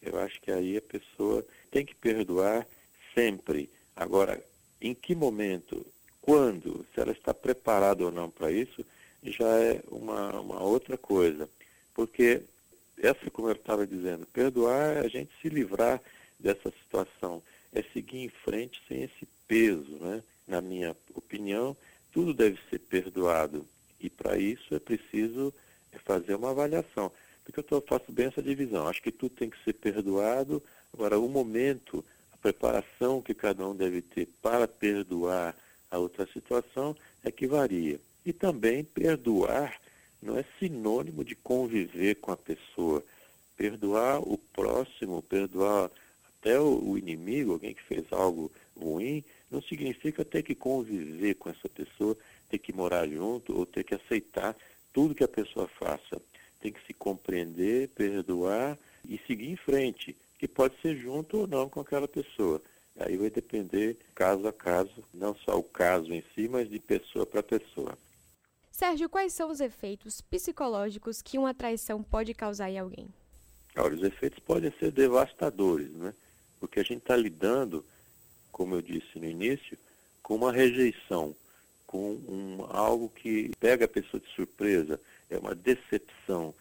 Eu 0.00 0.18
acho 0.18 0.40
que 0.40 0.50
aí 0.50 0.76
a 0.76 0.82
pessoa 0.82 1.44
tem 1.70 1.84
que 1.84 1.94
perdoar 1.94 2.66
sempre. 3.14 3.68
Agora, 3.96 4.42
em 4.80 4.94
que 4.94 5.14
momento, 5.14 5.84
quando, 6.22 6.86
se 6.94 7.00
ela 7.00 7.12
está 7.12 7.34
preparada 7.34 8.04
ou 8.04 8.12
não 8.12 8.30
para 8.30 8.50
isso, 8.50 8.84
já 9.22 9.48
é 9.58 9.82
uma, 9.90 10.40
uma 10.40 10.62
outra 10.62 10.96
coisa. 10.96 11.48
Porque 11.94 12.42
essa, 12.96 13.30
como 13.30 13.48
eu 13.48 13.54
estava 13.54 13.86
dizendo, 13.86 14.26
perdoar 14.26 14.96
é 14.96 15.00
a 15.00 15.08
gente 15.08 15.30
se 15.42 15.48
livrar 15.48 16.00
dessa 16.38 16.70
situação, 16.70 17.42
é 17.72 17.82
seguir 17.82 18.18
em 18.18 18.28
frente 18.28 18.80
sem 18.86 19.02
esse 19.02 19.26
peso, 19.46 19.92
né? 20.00 20.22
Na 20.46 20.60
minha 20.60 20.96
opinião, 21.14 21.76
tudo 22.12 22.32
deve 22.32 22.58
ser 22.70 22.78
perdoado. 22.78 23.66
E 24.00 24.08
para 24.08 24.38
isso 24.38 24.74
é 24.74 24.78
preciso 24.78 25.52
fazer 26.04 26.36
uma 26.36 26.50
avaliação. 26.50 27.12
Porque 27.52 27.74
eu 27.74 27.80
faço 27.80 28.12
bem 28.12 28.26
essa 28.26 28.42
divisão. 28.42 28.86
Acho 28.86 29.02
que 29.02 29.10
tudo 29.10 29.34
tem 29.34 29.48
que 29.48 29.62
ser 29.64 29.72
perdoado. 29.72 30.62
Agora, 30.92 31.18
o 31.18 31.28
momento, 31.28 32.04
a 32.32 32.36
preparação 32.36 33.22
que 33.22 33.34
cada 33.34 33.66
um 33.66 33.74
deve 33.74 34.02
ter 34.02 34.28
para 34.42 34.68
perdoar 34.68 35.56
a 35.90 35.98
outra 35.98 36.26
situação 36.26 36.94
é 37.24 37.30
que 37.30 37.46
varia. 37.46 37.98
E 38.24 38.32
também 38.32 38.84
perdoar 38.84 39.80
não 40.22 40.36
é 40.36 40.44
sinônimo 40.58 41.24
de 41.24 41.34
conviver 41.34 42.16
com 42.16 42.32
a 42.32 42.36
pessoa. 42.36 43.02
Perdoar 43.56 44.20
o 44.20 44.36
próximo, 44.36 45.22
perdoar 45.22 45.90
até 46.38 46.60
o 46.60 46.96
inimigo, 46.98 47.52
alguém 47.52 47.74
que 47.74 47.82
fez 47.82 48.04
algo 48.12 48.52
ruim, 48.76 49.24
não 49.50 49.62
significa 49.62 50.24
ter 50.24 50.42
que 50.42 50.54
conviver 50.54 51.34
com 51.34 51.48
essa 51.48 51.68
pessoa, 51.68 52.16
ter 52.48 52.58
que 52.58 52.72
morar 52.72 53.08
junto 53.08 53.56
ou 53.56 53.66
ter 53.66 53.84
que 53.84 53.94
aceitar 53.94 54.54
tudo 54.92 55.14
que 55.14 55.24
a 55.24 55.28
pessoa 55.28 55.66
faça. 55.66 56.20
Tem 56.60 56.72
que 56.72 56.84
se 56.86 56.92
compreender, 56.92 57.88
perdoar 57.90 58.78
e 59.08 59.18
seguir 59.26 59.50
em 59.50 59.56
frente, 59.56 60.16
que 60.38 60.48
pode 60.48 60.80
ser 60.80 60.96
junto 60.96 61.38
ou 61.38 61.46
não 61.46 61.68
com 61.68 61.80
aquela 61.80 62.08
pessoa. 62.08 62.60
Aí 62.98 63.16
vai 63.16 63.30
depender 63.30 63.96
caso 64.14 64.46
a 64.46 64.52
caso, 64.52 65.04
não 65.14 65.34
só 65.36 65.56
o 65.58 65.62
caso 65.62 66.12
em 66.12 66.22
si, 66.34 66.48
mas 66.48 66.68
de 66.68 66.78
pessoa 66.78 67.24
para 67.24 67.42
pessoa. 67.42 67.96
Sérgio, 68.72 69.08
quais 69.08 69.32
são 69.32 69.50
os 69.50 69.60
efeitos 69.60 70.20
psicológicos 70.20 71.22
que 71.22 71.38
uma 71.38 71.54
traição 71.54 72.02
pode 72.02 72.34
causar 72.34 72.70
em 72.70 72.78
alguém? 72.78 73.08
Olha, 73.76 73.94
os 73.94 74.02
efeitos 74.02 74.38
podem 74.40 74.72
ser 74.78 74.90
devastadores, 74.90 75.90
né? 75.92 76.12
Porque 76.58 76.80
a 76.80 76.82
gente 76.82 76.98
está 76.98 77.16
lidando, 77.16 77.84
como 78.50 78.74
eu 78.74 78.82
disse 78.82 79.18
no 79.18 79.24
início, 79.24 79.78
com 80.22 80.34
uma 80.34 80.52
rejeição, 80.52 81.34
com 81.86 82.12
um, 82.28 82.66
algo 82.68 83.08
que 83.08 83.50
pega 83.58 83.84
a 83.84 83.88
pessoa 83.88 84.20
de 84.20 84.28
surpresa, 84.34 85.00
é 85.30 85.38
uma 85.38 85.54
decepção, 85.54 86.54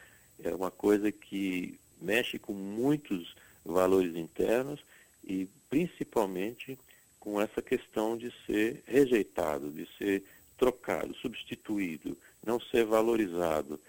é 0.44 0.54
uma 0.54 0.72
coisa 0.72 1.12
que 1.12 1.80
mexe 2.02 2.38
com 2.38 2.54
muitos 2.54 3.36
valores 3.66 4.16
internos 4.16 4.80
e 5.24 5.48
principalmente 5.70 6.78
com 7.20 7.42
essa 7.42 7.62
questão 7.62 8.18
de 8.18 8.32
ser 8.46 8.84
rejeitado, 8.86 9.72
de 9.72 9.88
ser 9.98 10.24
trocado, 10.58 11.14
substituído, 11.16 12.18
não 12.46 12.60
ser 12.60 12.86
valorizado, 12.86 13.80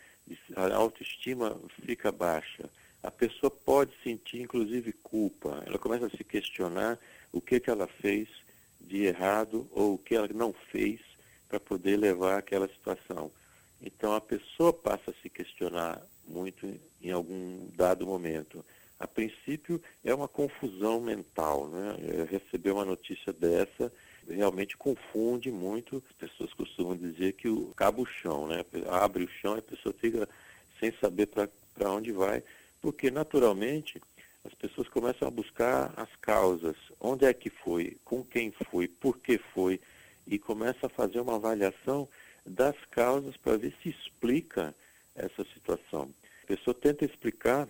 a 0.57 0.75
autoestima 0.75 1.59
fica 1.85 2.13
baixa. 2.13 2.69
A 3.03 3.11
pessoa 3.11 3.51
pode 3.51 3.93
sentir, 4.03 4.41
inclusive, 4.41 4.93
culpa. 4.93 5.63
Ela 5.67 5.79
começa 5.79 6.07
a 6.07 6.11
se 6.11 6.25
questionar 6.25 6.99
o 7.33 7.41
que, 7.41 7.61
que 7.61 7.71
ela 7.71 7.87
fez 7.87 8.29
de 8.81 9.05
errado 9.05 9.69
ou 9.71 9.95
o 9.95 9.99
que 9.99 10.15
ela 10.15 10.29
não 10.29 10.53
fez 10.53 11.01
para 11.49 11.61
poder 11.61 11.97
levar 11.97 12.39
aquela 12.39 12.69
situação. 12.69 13.31
Então, 13.81 14.15
a 14.15 14.21
pessoa 14.21 14.73
passa 14.73 15.11
a 15.11 15.23
se 15.23 15.31
questionar 15.31 16.03
muito 16.27 16.67
em 17.01 17.11
algum 17.11 17.69
dado 17.77 18.07
momento 18.07 18.65
a 18.99 19.07
princípio 19.07 19.81
é 20.05 20.13
uma 20.13 20.27
confusão 20.27 21.01
mental. 21.01 21.69
Né? 21.69 22.27
Receber 22.29 22.73
uma 22.73 22.85
notícia 22.85 23.33
dessa 23.33 23.93
realmente 24.29 24.77
confunde 24.77 25.51
muito. 25.51 26.03
As 26.11 26.17
pessoas 26.17 26.53
costumam 26.53 26.97
dizer 26.97 27.35
que 27.35 27.49
o 27.49 27.73
cabo 27.77 28.05
chão, 28.05 28.49
né? 28.49 28.65
abre 28.91 29.25
o 29.25 29.29
chão 29.29 29.55
e 29.55 29.61
a 29.61 29.63
pessoa 29.63 29.95
fica 29.99 30.29
sem 30.81 30.93
saber 31.01 31.27
para 31.27 31.91
onde 31.91 32.13
vai, 32.13 32.43
porque 32.81 33.11
naturalmente 33.11 34.01
as 34.45 34.55
pessoas 34.55 34.89
começam 34.89 35.27
a 35.27 35.31
buscar 35.31 35.93
as 35.97 36.09
causas, 36.21 36.77
onde 37.01 37.25
é 37.25 37.35
que 37.35 37.51
foi, 37.51 37.97
com 38.05 38.23
quem 38.23 38.53
foi, 38.71 38.87
por 38.87 39.19
que 39.19 39.39
foi, 39.39 39.81
e 40.27 40.39
começa 40.39 40.87
a 40.87 40.91
fazer 40.91 41.21
uma 41.21 41.35
avaliação 41.35 42.09
das 42.59 42.77
causas 42.91 43.37
para 43.37 43.57
ver 43.57 43.73
se 43.81 43.89
explica 43.89 44.75
essa 45.15 45.45
situação. 45.55 46.11
A 46.43 46.47
pessoa 46.49 46.75
tenta 46.75 47.05
explicar 47.05 47.69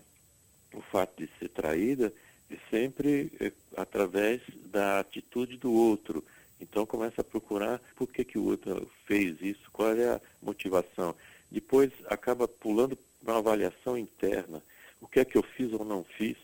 o 0.73 0.81
fato 0.81 1.23
de 1.23 1.31
ser 1.39 1.51
traída 1.51 2.13
é 2.51 2.57
sempre 2.71 3.31
é, 3.39 3.53
através 3.77 4.41
da 4.73 5.01
atitude 5.01 5.59
do 5.59 5.71
outro. 5.71 6.25
Então 6.59 6.87
começa 6.87 7.21
a 7.21 7.25
procurar 7.25 7.79
por 7.95 8.09
que, 8.09 8.25
que 8.25 8.39
o 8.39 8.45
outro 8.45 8.91
fez 9.05 9.41
isso, 9.43 9.71
qual 9.71 9.95
é 9.95 10.15
a 10.15 10.21
motivação. 10.43 11.15
Depois 11.51 11.93
acaba 12.07 12.49
pulando 12.49 12.97
para 13.23 13.35
uma 13.35 13.39
avaliação 13.41 13.99
interna. 13.99 14.63
O 15.01 15.07
que 15.07 15.21
é 15.21 15.25
que 15.25 15.37
eu 15.37 15.43
fiz 15.43 15.71
ou 15.75 15.85
não 15.85 16.03
fiz 16.03 16.37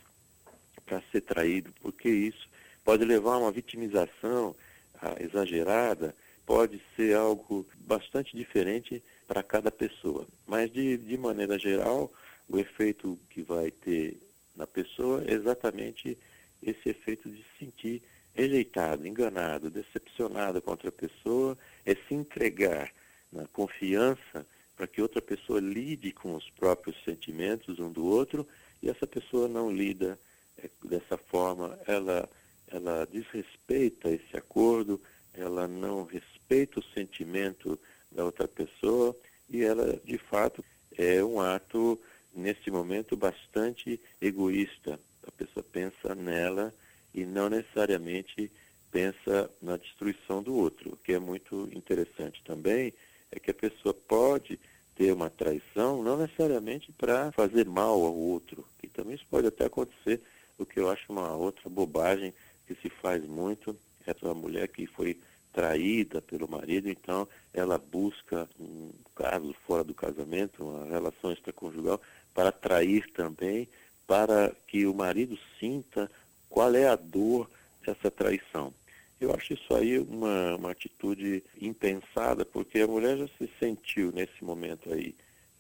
para 0.85 1.03
ser 1.11 1.23
traído? 1.23 1.73
Por 1.81 1.93
que 1.93 2.11
isso? 2.11 2.49
Pode 2.85 3.05
levar 3.05 3.35
a 3.35 3.39
uma 3.39 3.51
vitimização 3.51 4.55
ah, 5.01 5.17
exagerada, 5.19 6.15
pode 6.45 6.81
ser 6.95 7.17
algo 7.17 7.67
bastante 7.87 8.37
diferente 8.37 9.03
para 9.27 9.43
cada 9.43 9.71
pessoa. 9.71 10.27
Mas 10.47 10.73
de, 10.73 10.97
de 10.97 11.17
maneira 11.17 11.59
geral, 11.59 12.13
o 12.49 12.59
efeito 12.59 13.19
que 13.31 13.43
vai 13.43 13.71
ter 13.71 14.21
na 14.57 14.67
pessoa 14.67 15.23
é 15.27 15.33
exatamente 15.33 16.17
esse 16.63 16.89
efeito 16.89 17.29
de 17.29 17.37
se 17.37 17.59
sentir 17.59 18.03
rejeitado, 18.35 19.07
enganado, 19.07 19.71
decepcionado 19.71 20.61
com 20.61 20.73
outra 20.73 20.91
pessoa, 20.91 21.57
é 21.87 21.95
se 21.95 22.15
entregar 22.15 22.93
na 23.31 23.47
confiança 23.49 24.47
para 24.77 24.87
que 24.87 25.01
outra 25.01 25.23
pessoa 25.23 25.61
lide 25.61 26.13
com 26.13 26.35
os 26.35 26.51
próprios 26.51 26.97
sentimentos 27.05 27.79
um 27.79 27.93
do 27.93 28.05
outro 28.05 28.47
e 28.83 28.89
essa 28.91 29.07
pessoa 29.07 29.47
não 29.49 29.71
lida 29.71 30.19
é, 30.59 30.69
dessa 30.85 31.17
forma, 31.17 31.79
ela, 31.87 32.29
ela 32.69 33.07
desrespeita 33.07 34.11
esse 34.11 34.37
acordo, 34.37 35.01
ela 35.33 35.69
não 35.69 36.05
respeita 36.05 36.34
o 36.77 36.83
sentimento 36.95 37.79
da 38.11 38.25
outra 38.25 38.47
pessoa 38.47 39.17
e 39.49 39.63
ela, 39.63 40.01
de 40.05 40.19
fato, 40.19 40.65
é 40.97 41.23
um 41.23 41.41
ato 41.41 42.01
nesse 42.35 42.71
momento, 42.71 43.17
bastante 43.17 44.01
egoísta. 44.21 44.99
A 45.27 45.31
pessoa 45.33 45.65
pensa 45.65 46.15
nela 46.15 46.73
e 47.15 47.25
não 47.25 47.49
necessariamente 47.49 48.51
pensa 48.91 49.51
na 49.61 49.77
destruição 49.77 50.43
do 50.43 50.55
outro. 50.55 50.93
O 50.93 50.97
que 50.97 51.13
é 51.13 51.19
muito 51.19 51.69
interessante 51.73 52.43
também 52.45 52.93
é 53.31 53.41
que 53.41 53.51
a 53.51 53.55
pessoa 53.55 53.95
pode 53.95 54.59
ter 54.95 55.13
uma 55.13 55.29
traição, 55.29 56.03
não 56.03 56.17
necessariamente 56.17 56.93
para 56.93 57.33
fazer 57.33 57.67
mal 57.67 58.05
ao 58.05 58.15
outro, 58.15 58.65
que 58.79 58.87
também 58.87 59.15
isso 59.15 59.27
pode 59.29 59.49
até 59.49 59.65
acontecer, 59.65 60.21
o 60.57 60.65
que 60.65 60.79
eu 60.79 60.89
acho 60.89 61.11
uma 61.11 61.35
outra 61.35 61.69
bobagem 61.69 62.33
que 62.67 62.75
se 62.77 62.89
faz 62.89 63.25
muito, 63.27 63.77
é 64.07 64.15
a 64.29 64.35
mulher 64.35 64.69
que 64.69 64.87
foi 64.87 65.19
traída 65.55 66.21
pelo 66.21 66.49
marido, 66.49 66.91
então 66.91 67.27
ela 67.53 67.79
busca 67.79 68.49
um 68.59 68.91
caso 69.15 69.55
fora 69.67 69.85
do 69.85 69.95
casamento, 69.95 70.65
uma 70.65 70.87
relação 70.87 71.33
extraconjugal, 71.33 72.01
para 72.35 72.49
atrair 72.49 73.09
também, 73.13 73.69
para 74.07 74.53
que 74.67 74.85
o 74.85 74.93
marido 74.93 75.39
sinta 75.59 76.11
qual 76.51 76.75
é 76.75 76.89
a 76.89 76.97
dor 76.97 77.49
dessa 77.87 78.11
traição. 78.11 78.75
Eu 79.21 79.33
acho 79.33 79.55
isso 79.55 79.75
aí 79.75 79.99
uma, 79.99 80.57
uma 80.57 80.71
atitude 80.73 81.43
impensada, 81.61 82.45
porque 82.45 82.81
a 82.81 82.87
mulher 82.87 83.17
já 83.17 83.29
se 83.39 83.49
sentiu 83.59 84.11
nesse 84.13 84.45
momento 84.45 84.93
aí, 84.93 85.15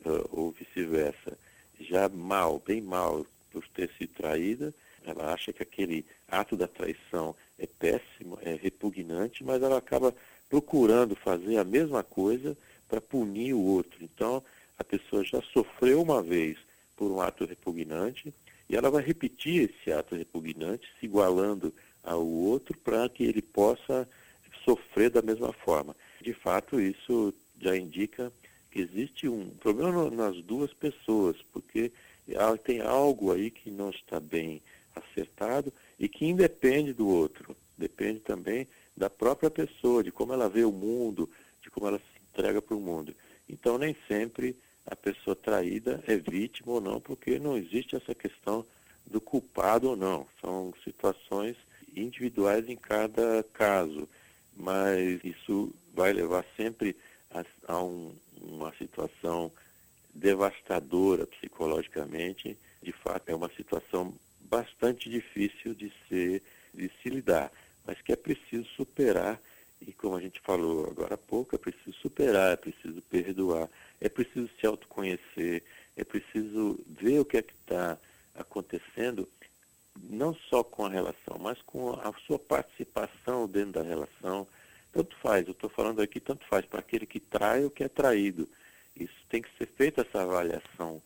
uh, 0.04 0.28
ou 0.32 0.50
vice-versa, 0.50 1.38
já 1.80 2.08
mal, 2.08 2.60
bem 2.66 2.82
mal 2.82 3.24
por 3.50 3.66
ter 3.68 3.90
sido 3.96 4.12
traída. 4.14 4.74
Ela 5.04 5.32
acha 5.32 5.52
que 5.52 5.62
aquele 5.62 6.04
ato 6.28 6.56
da 6.56 6.66
traição 6.66 7.34
é 7.58 7.66
péssimo, 7.66 8.38
é 8.42 8.54
repugnante, 8.54 9.44
mas 9.44 9.62
ela 9.62 9.78
acaba 9.78 10.14
procurando 10.48 11.14
fazer 11.16 11.56
a 11.56 11.64
mesma 11.64 12.02
coisa 12.02 12.56
para 12.88 13.00
punir 13.00 13.54
o 13.54 13.60
outro. 13.60 13.98
Então, 14.02 14.42
a 14.78 14.84
pessoa 14.84 15.24
já 15.24 15.40
sofreu 15.52 16.02
uma 16.02 16.22
vez 16.22 16.58
por 16.96 17.10
um 17.10 17.20
ato 17.20 17.44
repugnante 17.44 18.32
e 18.68 18.76
ela 18.76 18.90
vai 18.90 19.02
repetir 19.02 19.70
esse 19.70 19.92
ato 19.92 20.14
repugnante, 20.14 20.86
se 20.98 21.06
igualando 21.06 21.72
ao 22.02 22.26
outro 22.26 22.76
para 22.78 23.08
que 23.08 23.24
ele 23.24 23.42
possa 23.42 24.08
sofrer 24.64 25.10
da 25.10 25.22
mesma 25.22 25.52
forma. 25.52 25.94
De 26.20 26.32
fato, 26.32 26.80
isso 26.80 27.34
já 27.60 27.76
indica 27.76 28.32
que 28.70 28.80
existe 28.80 29.28
um 29.28 29.50
problema 29.60 30.10
nas 30.10 30.36
duas 30.42 30.72
pessoas, 30.72 31.36
porque 31.52 31.92
tem 32.64 32.80
algo 32.80 33.32
aí 33.32 33.50
que 33.50 33.70
não 33.70 33.90
está 33.90 34.18
bem 34.18 34.60
acertado 34.94 35.72
e 35.98 36.08
que 36.08 36.26
independe 36.26 36.92
do 36.92 37.08
outro, 37.08 37.56
depende 37.76 38.20
também 38.20 38.66
da 38.96 39.10
própria 39.10 39.50
pessoa, 39.50 40.02
de 40.02 40.12
como 40.12 40.32
ela 40.32 40.48
vê 40.48 40.64
o 40.64 40.72
mundo, 40.72 41.28
de 41.62 41.70
como 41.70 41.86
ela 41.86 41.98
se 41.98 42.20
entrega 42.30 42.60
para 42.62 42.76
o 42.76 42.80
mundo. 42.80 43.14
Então, 43.48 43.78
nem 43.78 43.96
sempre 44.06 44.56
a 44.86 44.94
pessoa 44.94 45.34
traída 45.34 46.02
é 46.06 46.16
vítima 46.16 46.72
ou 46.72 46.80
não, 46.80 47.00
porque 47.00 47.38
não 47.38 47.56
existe 47.56 47.96
essa 47.96 48.14
questão 48.14 48.64
do 49.06 49.20
culpado 49.20 49.90
ou 49.90 49.96
não. 49.96 50.26
São 50.40 50.72
situações 50.84 51.56
individuais 51.96 52.68
em 52.68 52.76
cada 52.76 53.44
caso, 53.52 54.08
mas 54.56 55.22
isso 55.24 55.72
vai 55.92 56.12
levar 56.12 56.44
sempre 56.56 56.96
a, 57.30 57.44
a 57.68 57.82
um, 57.82 58.14
uma 58.40 58.72
situação 58.76 59.50
devastadora 60.14 61.26
psicologicamente. 61.26 62.56
De 62.82 62.92
fato, 62.92 63.28
é 63.28 63.34
uma 63.34 63.50
situação 63.50 64.14
bastante 64.44 65.08
difícil 65.10 65.74
de, 65.74 65.92
ser, 66.08 66.42
de 66.72 66.90
se 67.02 67.08
lidar, 67.08 67.50
mas 67.86 68.00
que 68.00 68.12
é 68.12 68.16
preciso 68.16 68.64
superar 68.76 69.40
e, 69.80 69.92
como 69.92 70.16
a 70.16 70.20
gente 70.20 70.40
falou 70.40 70.86
agora 70.86 71.14
há 71.14 71.18
pouco, 71.18 71.54
é 71.54 71.58
preciso 71.58 71.92
superar, 71.98 72.52
é 72.52 72.56
preciso 72.56 73.02
perdoar, 73.02 73.68
é 74.00 74.08
preciso 74.08 74.48
se 74.58 74.66
autoconhecer, 74.66 75.62
é 75.96 76.04
preciso 76.04 76.78
ver 76.86 77.20
o 77.20 77.24
que 77.24 77.36
é 77.36 77.42
que 77.42 77.52
está 77.52 77.98
acontecendo, 78.34 79.28
não 80.10 80.34
só 80.34 80.64
com 80.64 80.86
a 80.86 80.90
relação, 80.90 81.38
mas 81.38 81.60
com 81.62 81.90
a 81.90 82.12
sua 82.26 82.38
participação 82.38 83.46
dentro 83.46 83.72
da 83.72 83.82
relação. 83.82 84.46
Tanto 84.92 85.14
faz, 85.16 85.46
eu 85.46 85.52
estou 85.52 85.68
falando 85.68 86.00
aqui, 86.00 86.20
tanto 86.20 86.46
faz 86.46 86.64
para 86.64 86.80
aquele 86.80 87.06
que 87.06 87.20
trai 87.20 87.64
ou 87.64 87.70
que 87.70 87.84
é 87.84 87.88
traído. 87.88 88.48
Isso 88.96 89.14
tem 89.28 89.42
que 89.42 89.50
ser 89.58 89.66
feita 89.66 90.02
essa 90.02 90.22
avaliação 90.22 91.02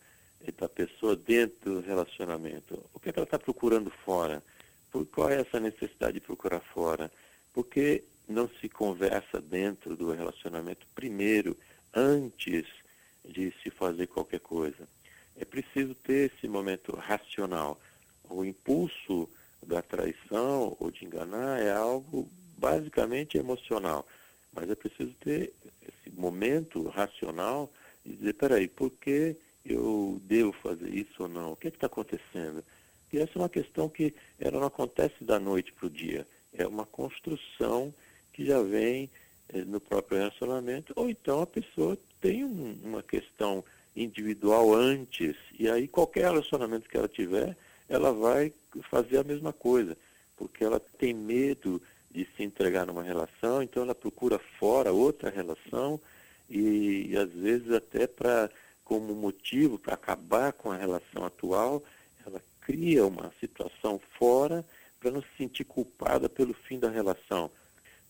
da 0.58 0.68
pessoa 0.68 1.14
dentro 1.14 1.74
do 1.74 1.80
relacionamento. 1.80 2.82
O 2.92 3.00
que, 3.00 3.08
é 3.08 3.12
que 3.12 3.18
ela 3.18 3.26
está 3.26 3.38
procurando 3.38 3.90
fora? 4.04 4.42
Por 4.90 5.06
qual 5.06 5.30
é 5.30 5.40
essa 5.40 5.60
necessidade 5.60 6.14
de 6.14 6.20
procurar 6.20 6.60
fora? 6.60 7.10
Porque 7.52 8.04
não 8.28 8.48
se 8.60 8.68
conversa 8.68 9.40
dentro 9.40 9.96
do 9.96 10.12
relacionamento 10.12 10.86
primeiro, 10.94 11.56
antes 11.94 12.66
de 13.24 13.52
se 13.62 13.70
fazer 13.70 14.06
qualquer 14.06 14.40
coisa. 14.40 14.88
É 15.36 15.44
preciso 15.44 15.94
ter 15.94 16.32
esse 16.32 16.48
momento 16.48 16.94
racional. 16.96 17.80
O 18.28 18.44
impulso 18.44 19.28
da 19.66 19.82
traição 19.82 20.76
ou 20.78 20.90
de 20.90 21.04
enganar 21.04 21.60
é 21.60 21.72
algo 21.72 22.28
basicamente 22.56 23.38
emocional, 23.38 24.06
mas 24.52 24.68
é 24.68 24.74
preciso 24.74 25.12
ter 25.20 25.52
esse 25.82 26.14
momento 26.14 26.88
racional 26.88 27.72
e 28.04 28.10
dizer, 28.10 28.34
peraí, 28.34 28.66
por 28.66 28.90
que 28.90 29.36
eu 29.68 30.20
devo 30.24 30.52
fazer 30.52 30.88
isso 30.88 31.22
ou 31.22 31.28
não? 31.28 31.52
O 31.52 31.56
que 31.56 31.68
é 31.68 31.70
está 31.70 31.86
acontecendo? 31.86 32.64
E 33.12 33.18
essa 33.18 33.32
é 33.34 33.38
uma 33.38 33.48
questão 33.48 33.88
que 33.88 34.14
ela 34.38 34.58
não 34.58 34.66
acontece 34.66 35.24
da 35.24 35.38
noite 35.38 35.72
para 35.72 35.86
o 35.86 35.90
dia. 35.90 36.26
É 36.52 36.66
uma 36.66 36.86
construção 36.86 37.92
que 38.32 38.44
já 38.44 38.62
vem 38.62 39.10
eh, 39.50 39.64
no 39.64 39.80
próprio 39.80 40.18
relacionamento, 40.18 40.92
ou 40.94 41.08
então 41.08 41.40
a 41.42 41.46
pessoa 41.46 41.96
tem 42.20 42.44
um, 42.44 42.78
uma 42.84 43.02
questão 43.02 43.64
individual 43.96 44.74
antes, 44.74 45.36
e 45.58 45.68
aí 45.68 45.88
qualquer 45.88 46.24
relacionamento 46.24 46.88
que 46.88 46.96
ela 46.96 47.08
tiver, 47.08 47.56
ela 47.88 48.12
vai 48.12 48.52
fazer 48.90 49.18
a 49.18 49.24
mesma 49.24 49.52
coisa, 49.52 49.96
porque 50.36 50.62
ela 50.62 50.78
tem 50.78 51.12
medo 51.12 51.82
de 52.10 52.26
se 52.36 52.42
entregar 52.42 52.86
numa 52.86 53.02
relação, 53.02 53.62
então 53.62 53.82
ela 53.82 53.94
procura 53.94 54.38
fora 54.58 54.92
outra 54.92 55.30
relação, 55.30 56.00
e, 56.48 57.08
e 57.10 57.16
às 57.16 57.30
vezes 57.30 57.72
até 57.72 58.06
para 58.06 58.50
como 58.88 59.14
motivo 59.14 59.78
para 59.78 59.94
acabar 59.94 60.52
com 60.52 60.72
a 60.72 60.76
relação 60.76 61.24
atual, 61.24 61.84
ela 62.26 62.42
cria 62.60 63.06
uma 63.06 63.32
situação 63.38 64.00
fora 64.18 64.64
para 64.98 65.10
não 65.10 65.22
se 65.22 65.28
sentir 65.36 65.64
culpada 65.64 66.28
pelo 66.28 66.54
fim 66.54 66.78
da 66.80 66.90
relação 66.90 67.50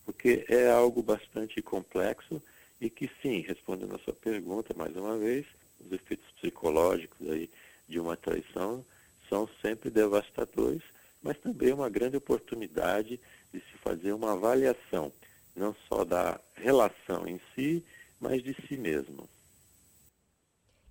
porque 0.09 0.43
é 0.49 0.67
algo 0.71 1.03
bastante 1.03 1.61
complexo 1.61 2.41
e 2.81 2.89
que 2.89 3.07
sim, 3.21 3.41
respondendo 3.41 3.95
a 3.95 3.99
sua 3.99 4.13
pergunta 4.13 4.73
mais 4.75 4.95
uma 4.95 5.15
vez, 5.19 5.45
os 5.79 5.91
efeitos 5.91 6.25
psicológicos 6.31 7.29
aí 7.29 7.47
de 7.87 7.99
uma 7.99 8.17
traição 8.17 8.83
são 9.29 9.47
sempre 9.61 9.91
devastadores, 9.91 10.81
mas 11.21 11.37
também 11.37 11.71
uma 11.71 11.89
grande 11.89 12.17
oportunidade 12.17 13.19
de 13.53 13.59
se 13.59 13.77
fazer 13.83 14.11
uma 14.13 14.33
avaliação, 14.33 15.13
não 15.55 15.75
só 15.87 16.03
da 16.03 16.41
relação 16.55 17.27
em 17.27 17.39
si, 17.53 17.85
mas 18.19 18.41
de 18.41 18.55
si 18.67 18.77
mesmo. 18.77 19.29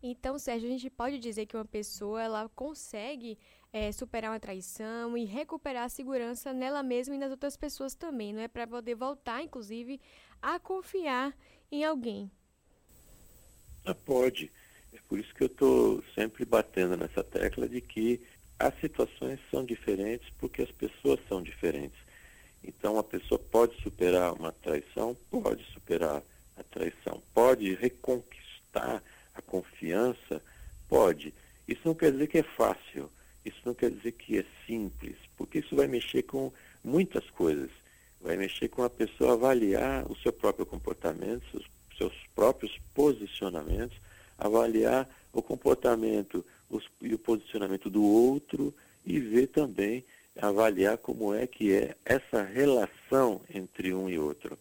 Então, 0.03 0.39
Sérgio, 0.39 0.69
a 0.69 0.73
gente 0.73 0.89
pode 0.89 1.19
dizer 1.19 1.47
que 1.47 1.57
uma 1.57 1.65
pessoa 1.65 2.23
ela 2.23 2.49
consegue 2.55 3.37
é, 3.73 3.91
superar 3.91 4.31
uma 4.31 4.41
traição 4.41 5.17
e 5.17 5.25
recuperar 5.25 5.85
a 5.85 5.89
segurança 5.89 6.53
nela 6.53 6.83
mesma 6.83 7.15
e 7.15 7.19
nas 7.19 7.31
outras 7.31 7.57
pessoas 7.57 7.95
também, 7.95 8.33
não 8.33 8.41
é? 8.41 8.49
Para 8.49 8.67
poder 8.67 8.95
voltar, 8.95 9.43
inclusive, 9.43 10.01
a 10.41 10.59
confiar 10.59 11.37
em 11.71 11.85
alguém. 11.85 12.31
Ah, 13.85 13.95
pode. 13.95 14.53
É 14.93 14.99
por 15.09 15.19
isso 15.19 15.35
que 15.35 15.43
eu 15.43 15.49
estou 15.49 16.03
sempre 16.15 16.45
batendo 16.45 16.97
nessa 16.97 17.25
tecla 17.25 17.69
de 17.69 17.81
que 17.81 18.21
as 18.59 18.79
situações 18.81 19.39
são 19.51 19.65
diferentes 19.65 20.29
porque 20.39 20.63
as 20.63 20.71
pessoas 20.71 21.21
são 21.29 21.43
diferentes. 21.43 21.99
Então, 22.63 22.99
a 22.99 23.05
pessoa 23.05 23.39
pode 23.39 23.81
superar 23.83 24.33
uma 24.33 24.53
traição, 24.53 25.17
pode 25.31 25.65
superar 25.73 26.23
a 26.57 26.63
traição, 26.65 27.23
pode 27.33 27.75
reconquistar 27.75 29.03
a 29.39 29.43
confiança, 29.43 30.43
pode. 30.89 31.35
Isso 31.67 31.83
não 31.85 31.95
quer 31.95 32.13
dizer 32.13 32.27
que 32.27 32.39
é 32.39 32.43
fácil. 32.43 33.11
Isso 33.45 33.61
não 33.65 33.75
quer 33.75 33.91
dizer 33.91 34.13
que 34.13 34.39
é 34.39 34.45
simples, 34.67 35.17
porque 35.37 35.61
isso 35.61 35.75
vai 35.75 35.87
mexer 35.87 36.23
com 36.23 36.53
muitas 36.85 37.29
coisas. 37.31 37.71
Vai 38.21 38.37
mexer 38.37 38.69
com 38.69 38.83
a 38.83 38.91
pessoa 38.91 39.35
avaliar 39.35 40.11
o 40.11 40.17
seu 40.17 40.33
próprio 40.33 40.67
comportamento, 40.67 41.43
seus, 41.51 41.65
seus 41.97 42.15
próprios 42.35 42.79
posicionamentos, 42.95 43.97
avaliar 44.37 45.09
o 45.33 45.41
comportamento 45.41 46.45
os, 46.69 46.85
e 47.01 47.15
o 47.15 47.19
posicionamento 47.19 47.89
do 47.89 48.03
outro 48.03 48.75
e 49.07 49.19
ver 49.19 49.47
também, 49.49 50.05
avaliar 50.41 50.99
como 50.99 51.35
é 51.35 51.47
que 51.47 51.73
é 51.73 51.97
essa 52.05 52.43
relação 52.43 53.41
entre 53.53 53.95
um 53.95 54.09
e 54.09 54.19
outro. 54.19 54.59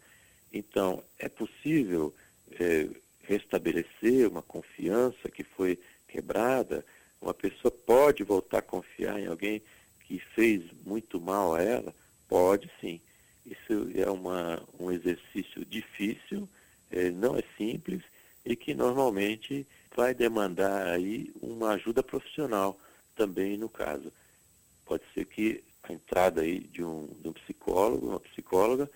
Então, 0.51 1.03
é 1.19 1.27
possível 1.27 2.13
é, 2.59 2.87
restabelecer 3.27 4.27
uma 4.27 4.41
confiança 4.41 5.29
que 5.29 5.43
foi 5.43 5.77
quebrada, 6.07 6.83
uma 7.21 7.33
pessoa 7.33 7.71
pode 7.71 8.23
voltar 8.23 8.59
a 8.59 8.61
confiar 8.61 9.19
em 9.19 9.27
alguém 9.27 9.61
que 10.05 10.19
fez 10.33 10.63
muito 10.85 11.19
mal 11.19 11.53
a 11.53 11.61
ela? 11.61 11.93
Pode 12.27 12.71
sim. 12.79 13.01
Isso 13.45 13.91
é 13.95 14.09
uma, 14.09 14.61
um 14.79 14.91
exercício 14.91 15.65
difícil, 15.65 16.47
é, 16.89 17.11
não 17.11 17.37
é 17.37 17.43
simples 17.57 18.01
e 18.45 18.55
que 18.55 18.73
normalmente 18.73 19.67
vai 19.95 20.13
demandar 20.13 20.87
aí 20.87 21.33
uma 21.41 21.71
ajuda 21.71 22.01
profissional 22.01 22.79
também 23.15 23.57
no 23.57 23.67
caso. 23.67 24.11
Pode 24.85 25.03
ser 25.13 25.25
que 25.25 25.63
a 25.83 25.91
entrada 25.91 26.41
aí 26.41 26.59
de 26.59 26.83
um, 26.83 27.07
de 27.21 27.27
um 27.27 27.33
psicólogo, 27.33 28.09
uma 28.09 28.19
psicóloga, 28.19 28.89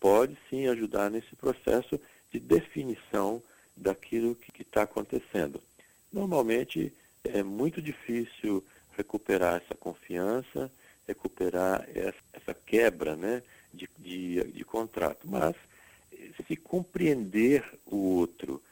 pode 0.00 0.36
sim 0.48 0.66
ajudar 0.66 1.10
nesse 1.10 1.34
processo 1.36 2.00
de 2.32 2.40
definição 2.40 3.42
daquilo 3.80 4.34
que 4.34 4.62
está 4.62 4.82
acontecendo. 4.82 5.60
Normalmente 6.12 6.92
é 7.24 7.42
muito 7.42 7.80
difícil 7.80 8.64
recuperar 8.96 9.62
essa 9.62 9.74
confiança, 9.74 10.70
recuperar 11.06 11.88
essa, 11.94 12.18
essa 12.32 12.54
quebra 12.54 13.16
né, 13.16 13.42
de, 13.72 13.88
de, 13.98 14.44
de 14.44 14.64
contrato. 14.64 15.20
Mas 15.24 15.54
se 16.46 16.56
compreender 16.56 17.64
o 17.86 17.96
outro, 17.96 18.62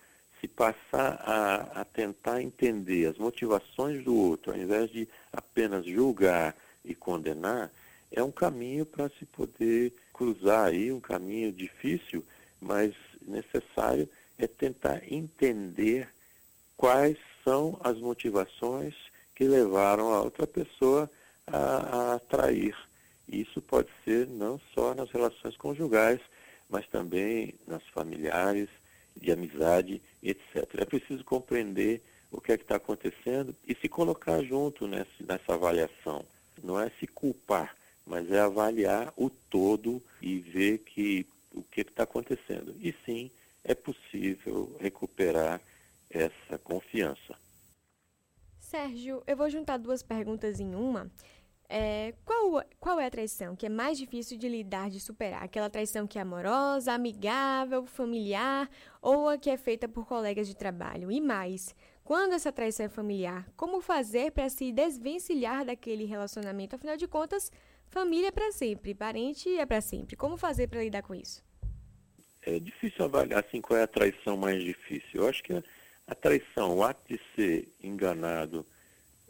se 0.40 0.48
passar 0.48 1.20
a, 1.22 1.80
a, 1.80 1.84
tentar 1.84 2.42
entender 2.42 3.06
as 3.06 3.16
motivações 3.16 4.04
do 4.04 4.14
outro, 4.14 4.52
ao 4.52 4.58
invés 4.58 4.90
de 4.90 5.08
apenas 5.32 5.84
julgar 5.84 6.54
e 6.84 6.94
condenar, 6.94 7.70
é 8.10 8.22
um 8.22 8.30
caminho 8.30 8.86
para 8.86 9.08
se 9.10 9.24
poder 9.26 9.92
cruzar 10.12 10.68
aí, 10.68 10.92
um 10.92 11.00
caminho 11.00 11.52
difícil, 11.52 12.24
mas 12.60 12.94
necessário, 13.22 14.08
é 14.38 14.46
tentar 14.46 15.02
entender 15.10 16.08
quais 16.76 17.16
são 17.44 17.78
as 17.82 17.98
motivações 17.98 18.94
que 19.34 19.44
levaram 19.44 20.12
a 20.12 20.22
outra 20.22 20.46
pessoa 20.46 21.10
a, 21.46 22.14
a 22.14 22.18
trair. 22.18 22.76
Isso 23.28 23.60
pode 23.60 23.88
ser 24.04 24.26
não 24.28 24.60
só 24.74 24.94
nas 24.94 25.10
relações 25.10 25.56
conjugais, 25.56 26.20
mas 26.68 26.86
também 26.88 27.54
nas 27.66 27.82
familiares, 27.88 28.68
de 29.16 29.32
amizade, 29.32 30.02
etc. 30.22 30.68
É 30.78 30.84
preciso 30.84 31.24
compreender 31.24 32.02
o 32.30 32.40
que 32.40 32.52
é 32.52 32.56
que 32.56 32.64
está 32.64 32.76
acontecendo 32.76 33.54
e 33.66 33.74
se 33.74 33.88
colocar 33.88 34.42
junto 34.42 34.86
nessa, 34.86 35.10
nessa 35.26 35.54
avaliação. 35.54 36.24
Não 36.62 36.78
é 36.78 36.90
se 37.00 37.06
culpar, 37.06 37.76
mas 38.06 38.30
é 38.30 38.40
avaliar 38.40 39.12
o 39.16 39.30
todo 39.30 40.02
e 40.20 40.38
ver 40.38 40.78
que 40.78 41.26
o 41.52 41.62
que 41.62 41.80
está 41.80 42.02
acontecendo. 42.02 42.74
E 42.80 42.94
sim, 43.04 43.30
é 43.66 43.74
possível 43.74 44.76
recuperar 44.78 45.60
essa 46.08 46.56
confiança. 46.62 47.36
Sérgio, 48.58 49.22
eu 49.26 49.36
vou 49.36 49.50
juntar 49.50 49.76
duas 49.76 50.02
perguntas 50.02 50.60
em 50.60 50.74
uma. 50.74 51.10
É, 51.68 52.14
qual, 52.24 52.62
qual 52.78 53.00
é 53.00 53.06
a 53.06 53.10
traição 53.10 53.56
que 53.56 53.66
é 53.66 53.68
mais 53.68 53.98
difícil 53.98 54.38
de 54.38 54.48
lidar, 54.48 54.88
de 54.88 55.00
superar? 55.00 55.42
Aquela 55.42 55.68
traição 55.68 56.06
que 56.06 56.16
é 56.16 56.22
amorosa, 56.22 56.92
amigável, 56.92 57.84
familiar 57.86 58.70
ou 59.02 59.28
a 59.28 59.36
que 59.36 59.50
é 59.50 59.56
feita 59.56 59.88
por 59.88 60.06
colegas 60.06 60.46
de 60.46 60.54
trabalho? 60.54 61.10
E 61.10 61.20
mais, 61.20 61.74
quando 62.04 62.34
essa 62.34 62.52
traição 62.52 62.86
é 62.86 62.88
familiar, 62.88 63.50
como 63.56 63.80
fazer 63.80 64.30
para 64.30 64.48
se 64.48 64.70
desvencilhar 64.70 65.64
daquele 65.64 66.04
relacionamento? 66.04 66.76
Afinal 66.76 66.96
de 66.96 67.08
contas, 67.08 67.50
família 67.88 68.28
é 68.28 68.32
para 68.32 68.52
sempre, 68.52 68.94
parente 68.94 69.48
é 69.58 69.66
para 69.66 69.80
sempre. 69.80 70.14
Como 70.14 70.36
fazer 70.36 70.68
para 70.68 70.84
lidar 70.84 71.02
com 71.02 71.16
isso? 71.16 71.44
É 72.46 72.60
difícil 72.60 73.04
avaliar 73.04 73.44
assim 73.44 73.60
qual 73.60 73.78
é 73.78 73.82
a 73.82 73.88
traição 73.88 74.36
mais 74.36 74.62
difícil. 74.62 75.20
Eu 75.22 75.28
acho 75.28 75.42
que 75.42 75.52
a 76.06 76.14
traição, 76.14 76.76
o 76.76 76.84
ato 76.84 77.02
de 77.12 77.20
ser 77.34 77.68
enganado 77.82 78.64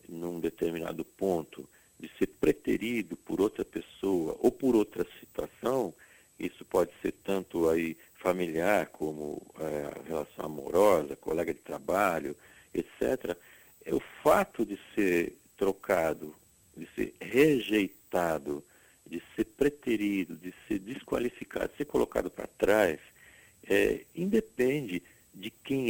num 0.07 0.39
determinado 0.39 1.03
ponto, 1.03 1.67
de 1.99 2.11
ser 2.19 2.27
preterido 2.27 3.17
por 3.17 3.41
outra 3.41 3.65
pessoa 3.65 4.37
ou 4.41 4.53
por 4.53 4.77
outra 4.77 5.07
situação, 5.19 5.95
Isso 6.39 6.65
pode 6.67 6.93
ser 7.01 7.13
tanto 7.25 7.69
aí 7.69 7.97
familiar 8.17 8.89
como 8.89 9.41
é, 9.59 10.07
relação 10.07 10.45
amorosa, 10.45 11.17
colega 11.17 11.55
de 11.55 11.61
trabalho, 11.61 12.37
etc. 12.75 13.37
É 13.85 13.95
o 13.95 14.01
fato 14.23 14.65
de 14.67 14.79
ser 14.95 15.35
trocado, 15.57 16.35
de 16.77 16.87
ser 16.95 17.15
rejeitado, 17.21 18.63
de 19.07 19.23
ser 19.35 19.45
preterido, 19.45 20.37
de 20.37 20.53
ser 20.69 20.79
desqualificado, 20.81 21.69
de 21.69 21.79
ser 21.79 21.87
colocado 21.87 22.31
para 22.31 22.47
trás, 22.47 23.01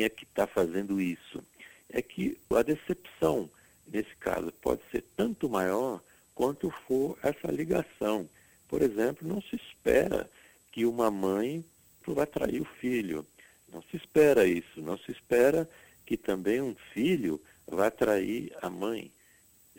é 0.02 0.08
que 0.08 0.24
está 0.24 0.46
fazendo 0.46 1.00
isso. 1.00 1.42
É 1.90 2.02
que 2.02 2.38
a 2.50 2.62
decepção, 2.62 3.48
nesse 3.86 4.14
caso, 4.16 4.52
pode 4.60 4.82
ser 4.90 5.04
tanto 5.16 5.48
maior 5.48 6.00
quanto 6.34 6.70
for 6.86 7.18
essa 7.22 7.50
ligação. 7.50 8.28
Por 8.68 8.82
exemplo, 8.82 9.26
não 9.26 9.40
se 9.40 9.56
espera 9.56 10.28
que 10.72 10.84
uma 10.84 11.10
mãe 11.10 11.64
vá 12.06 12.26
trair 12.26 12.60
o 12.60 12.64
filho. 12.64 13.26
Não 13.72 13.82
se 13.82 13.96
espera 13.96 14.46
isso. 14.46 14.80
Não 14.80 14.98
se 14.98 15.10
espera 15.10 15.68
que 16.04 16.16
também 16.16 16.60
um 16.60 16.74
filho 16.92 17.40
vá 17.66 17.90
trair 17.90 18.52
a 18.62 18.70
mãe. 18.70 19.10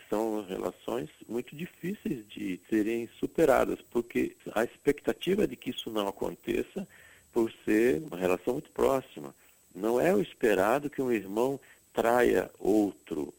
São 0.09 0.45
relações 0.45 1.09
muito 1.27 1.55
difíceis 1.55 2.27
de 2.29 2.59
serem 2.69 3.09
superadas, 3.19 3.79
porque 3.91 4.35
a 4.53 4.63
expectativa 4.63 5.47
de 5.47 5.55
que 5.55 5.71
isso 5.71 5.89
não 5.89 6.07
aconteça 6.07 6.87
por 7.33 7.51
ser 7.65 8.01
uma 8.03 8.17
relação 8.17 8.53
muito 8.53 8.71
próxima. 8.71 9.35
Não 9.77 10.01
é 10.01 10.11
o 10.11 10.19
esperado 10.19 10.89
que 10.89 11.03
um 11.03 11.11
irmão 11.11 11.59
traia 11.93 12.49
outro, 12.57 13.31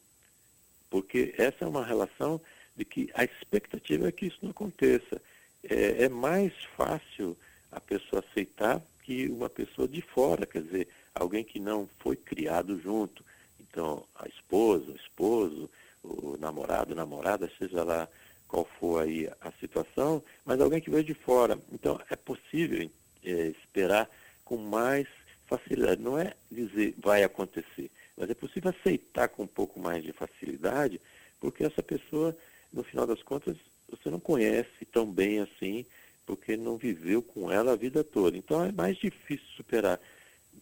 porque 0.89 1.35
essa 1.37 1.65
é 1.65 1.69
uma 1.69 1.85
relação 1.85 2.41
de 2.77 2.85
que 2.85 3.11
a 3.13 3.25
expectativa 3.25 4.07
é 4.07 4.13
que 4.13 4.27
isso 4.27 4.39
não 4.41 4.51
aconteça. 4.51 5.21
É, 5.65 6.05
é 6.05 6.09
mais 6.09 6.53
fácil 6.77 7.37
a 7.73 7.81
pessoa 7.81 8.25
aceitar 8.25 8.81
que 9.03 9.29
uma 9.29 9.51
pessoa 9.51 9.89
de 9.89 10.01
fora, 10.01 10.47
quer 10.47 10.63
dizer, 10.63 10.89
alguém 11.13 11.43
que 11.43 11.59
não 11.59 11.89
foi 11.99 12.15
criado 12.15 12.81
junto. 12.81 13.25
Então, 13.61 14.05
a 14.15 14.29
esposa, 14.29 14.93
o 14.93 14.97
esposo, 14.97 15.69
o 16.05 16.37
namorado, 16.39 16.95
namorada, 16.95 17.51
seja 17.59 17.83
lá 17.83 18.09
qual 18.47 18.65
for 18.79 19.03
aí 19.03 19.29
a 19.41 19.51
situação, 19.59 20.23
mas 20.45 20.61
alguém 20.61 20.81
que 20.81 20.91
veio 20.91 21.03
de 21.03 21.15
fora. 21.15 21.59
Então, 21.73 22.01
é 22.09 22.15
possível 22.15 22.89
é, 23.25 23.31
esperar 23.49 24.09
com 24.45 24.57
mais 24.57 25.09
facilidade. 25.49 26.01
Não 26.01 26.19
é 26.19 26.35
dizer 26.51 26.95
vai 26.99 27.25
acontecer, 27.25 27.91
mas 28.17 28.31
é 28.31 28.35
possível 28.35 28.71
aceitar 28.71 29.29
com 29.29 29.45
um 29.45 29.49
pouco 29.49 29.81
mais 29.81 30.05
de 30.05 30.13
facilidade, 30.13 31.01
porque 31.41 31.65
essa 31.65 31.83
pessoa, 31.83 32.37
no 32.73 32.85
final 32.85 33.07
das 33.07 33.23
contas, 33.23 33.57
você 33.89 34.11
não 34.11 34.21
conhece 34.21 34.85
tão 34.93 35.11
bem 35.11 35.41
assim, 35.41 35.85
porque 36.27 36.57
não 36.57 36.77
viveu 36.77 37.23
com 37.23 37.51
ela 37.51 37.73
a 37.73 37.77
vida 37.77 38.05
toda. 38.05 38.37
Então 38.37 38.65
é 38.65 38.71
mais 38.71 38.99
difícil 38.99 39.47
superar, 39.57 39.99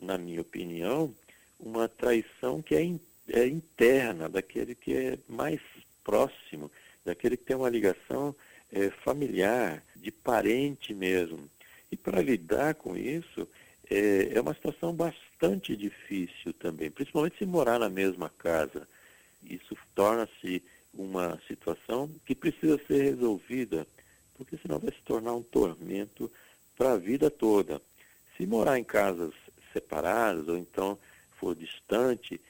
na 0.00 0.16
minha 0.16 0.40
opinião, 0.40 1.12
uma 1.58 1.88
traição 1.88 2.62
que 2.62 2.74
é, 2.74 2.82
in, 2.82 3.00
é 3.28 3.46
interna, 3.46 4.28
daquele 4.28 4.74
que 4.74 4.94
é 4.94 5.18
mais 5.28 5.60
próximo, 6.04 6.70
daquele 7.04 7.36
que 7.36 7.44
tem 7.44 7.56
uma 7.56 7.68
ligação 7.68 8.34
é, 8.72 8.90
familiar, 8.90 9.82
de 9.96 10.10
parente 10.10 10.94
mesmo. 10.94 11.50
E 11.90 11.96
para 11.96 12.20
lidar 12.20 12.74
com 12.74 12.96
isso, 12.96 13.48
é, 13.90 14.32
é 14.34 14.40
uma 14.40 14.54
situação 14.54 14.92
bastante 14.92 15.76
difícil 15.76 16.52
também, 16.54 16.90
principalmente 16.90 17.38
se 17.38 17.46
morar 17.46 17.78
na 17.78 17.88
mesma 17.88 18.28
casa. 18.28 18.86
Isso 19.42 19.76
torna-se 19.94 20.62
uma 20.92 21.40
situação 21.46 22.10
que 22.24 22.34
precisa 22.34 22.80
ser 22.86 23.02
resolvida, 23.02 23.86
porque 24.34 24.56
senão 24.58 24.78
vai 24.78 24.92
se 24.92 25.02
tornar 25.02 25.34
um 25.34 25.42
tormento 25.42 26.30
para 26.76 26.92
a 26.92 26.98
vida 26.98 27.30
toda. 27.30 27.80
Se 28.36 28.46
morar 28.46 28.78
em 28.78 28.84
casas 28.84 29.32
separadas 29.72 30.48
ou 30.48 30.56
então 30.56 30.98
for 31.38 31.54
distante, 31.54 32.40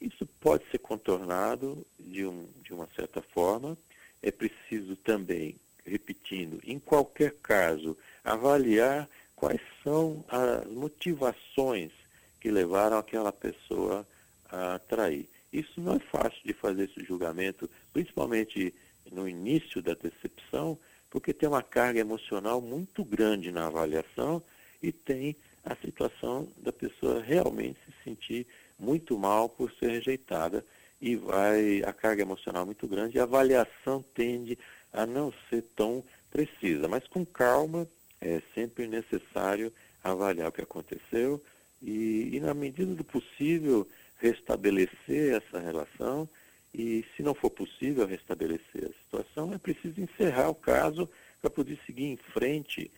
isso 0.00 0.26
pode 0.40 0.64
ser 0.70 0.78
contornado 0.78 1.86
de, 1.98 2.26
um, 2.26 2.48
de 2.62 2.72
uma 2.72 2.88
certa 2.94 3.22
forma. 3.22 3.76
É 4.22 4.30
preciso 4.30 4.96
também, 4.96 5.56
repetindo, 5.84 6.60
em 6.64 6.78
qualquer 6.78 7.34
caso, 7.42 7.96
avaliar 8.24 9.08
quais 9.36 9.60
são 9.84 10.24
as 10.28 10.66
motivações 10.66 11.92
que 12.40 12.50
levaram 12.50 12.98
aquela 12.98 13.30
pessoa 13.30 14.06
a 14.50 14.78
trair. 14.78 15.28
Isso 15.52 15.80
não 15.80 15.94
é 15.94 15.98
fácil 15.98 16.40
de 16.44 16.52
fazer 16.54 16.90
esse 16.90 17.04
julgamento, 17.04 17.70
principalmente 17.92 18.74
no 19.12 19.28
início 19.28 19.82
da 19.82 19.94
decepção, 19.94 20.78
porque 21.10 21.32
tem 21.32 21.48
uma 21.48 21.62
carga 21.62 22.00
emocional 22.00 22.60
muito 22.60 23.04
grande 23.04 23.52
na 23.52 23.66
avaliação 23.66 24.42
e 24.82 24.90
tem 24.90 25.36
a 25.64 25.74
situação 25.76 26.48
da 26.56 26.72
pessoa 26.72 27.22
realmente 27.22 27.78
se 27.84 28.04
sentir 28.04 28.46
muito 28.78 29.18
mal 29.18 29.48
por 29.48 29.72
ser 29.72 29.90
rejeitada 29.90 30.64
e 31.00 31.16
vai 31.16 31.82
a 31.84 31.92
carga 31.92 32.22
emocional 32.22 32.64
muito 32.64 32.86
grande 32.86 33.16
e 33.16 33.20
a 33.20 33.24
avaliação 33.24 34.04
tende 34.14 34.58
a 34.92 35.04
não 35.04 35.32
ser 35.50 35.62
tão 35.74 36.04
precisa, 36.30 36.88
mas 36.88 37.06
com 37.06 37.24
calma 37.24 37.86
é 38.26 38.42
sempre 38.54 38.86
necessário 38.86 39.72
avaliar 40.02 40.48
o 40.48 40.52
que 40.52 40.62
aconteceu 40.62 41.42
e, 41.82 42.30
e, 42.32 42.40
na 42.40 42.54
medida 42.54 42.94
do 42.94 43.04
possível, 43.04 43.86
restabelecer 44.18 45.34
essa 45.34 45.58
relação. 45.60 46.28
E, 46.74 47.04
se 47.16 47.22
não 47.22 47.34
for 47.34 47.50
possível 47.50 48.06
restabelecer 48.06 48.84
a 48.84 49.04
situação, 49.04 49.52
é 49.52 49.58
preciso 49.58 50.00
encerrar 50.00 50.50
o 50.50 50.54
caso 50.54 51.08
para 51.40 51.50
poder 51.50 51.78
seguir 51.86 52.04
em 52.04 52.16
frente 52.16 52.90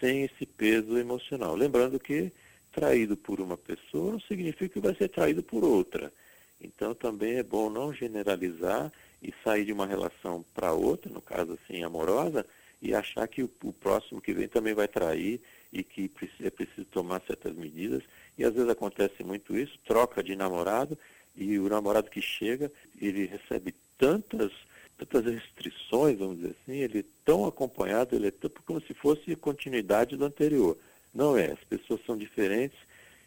sem 0.00 0.24
esse 0.24 0.46
peso 0.46 0.96
emocional. 0.96 1.54
Lembrando 1.54 1.98
que 1.98 2.32
traído 2.72 3.16
por 3.16 3.40
uma 3.40 3.56
pessoa 3.56 4.12
não 4.12 4.20
significa 4.20 4.68
que 4.68 4.80
vai 4.80 4.94
ser 4.94 5.08
traído 5.08 5.42
por 5.42 5.64
outra. 5.64 6.12
Então, 6.60 6.94
também 6.94 7.36
é 7.36 7.42
bom 7.42 7.68
não 7.68 7.92
generalizar 7.92 8.92
e 9.22 9.32
sair 9.42 9.64
de 9.64 9.72
uma 9.72 9.86
relação 9.86 10.44
para 10.54 10.72
outra, 10.72 11.10
no 11.10 11.20
caso 11.20 11.58
assim, 11.58 11.82
amorosa, 11.82 12.46
e 12.86 12.94
achar 12.94 13.26
que 13.26 13.42
o, 13.42 13.50
o, 13.64 13.72
próximo 13.72 14.20
que 14.20 14.32
vem 14.32 14.46
também 14.46 14.72
vai 14.72 14.86
trair 14.86 15.40
e 15.72 15.82
que 15.82 16.08
é 16.40 16.50
preciso 16.50 16.84
tomar 16.86 17.20
certas 17.26 17.52
medidas. 17.54 18.02
E 18.38 18.44
às 18.44 18.54
vezes 18.54 18.70
acontece 18.70 19.24
muito 19.24 19.56
isso, 19.56 19.76
troca 19.84 20.22
de 20.22 20.36
namorado 20.36 20.96
e 21.34 21.58
o 21.58 21.68
namorado 21.68 22.08
que 22.08 22.22
chega, 22.22 22.70
ele 23.00 23.26
recebe 23.26 23.74
tantas 23.98 24.52
tantas 24.96 25.26
restrições, 25.26 26.18
vamos 26.18 26.36
dizer 26.36 26.56
assim, 26.62 26.78
ele 26.78 27.00
é 27.00 27.04
tão 27.22 27.44
acompanhado, 27.44 28.16
ele 28.16 28.28
é 28.28 28.30
tão, 28.30 28.50
como 28.64 28.80
se 28.80 28.94
fosse 28.94 29.36
continuidade 29.36 30.16
do 30.16 30.24
anterior. 30.24 30.78
Não 31.12 31.36
é, 31.36 31.52
as 31.52 31.64
pessoas 31.64 32.00
são 32.06 32.16
diferentes 32.16 32.78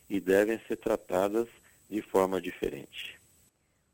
e 0.09 0.19
devem 0.19 0.59
ser 0.67 0.77
tratadas 0.77 1.47
de 1.87 2.01
forma 2.01 2.41
diferente. 2.41 3.18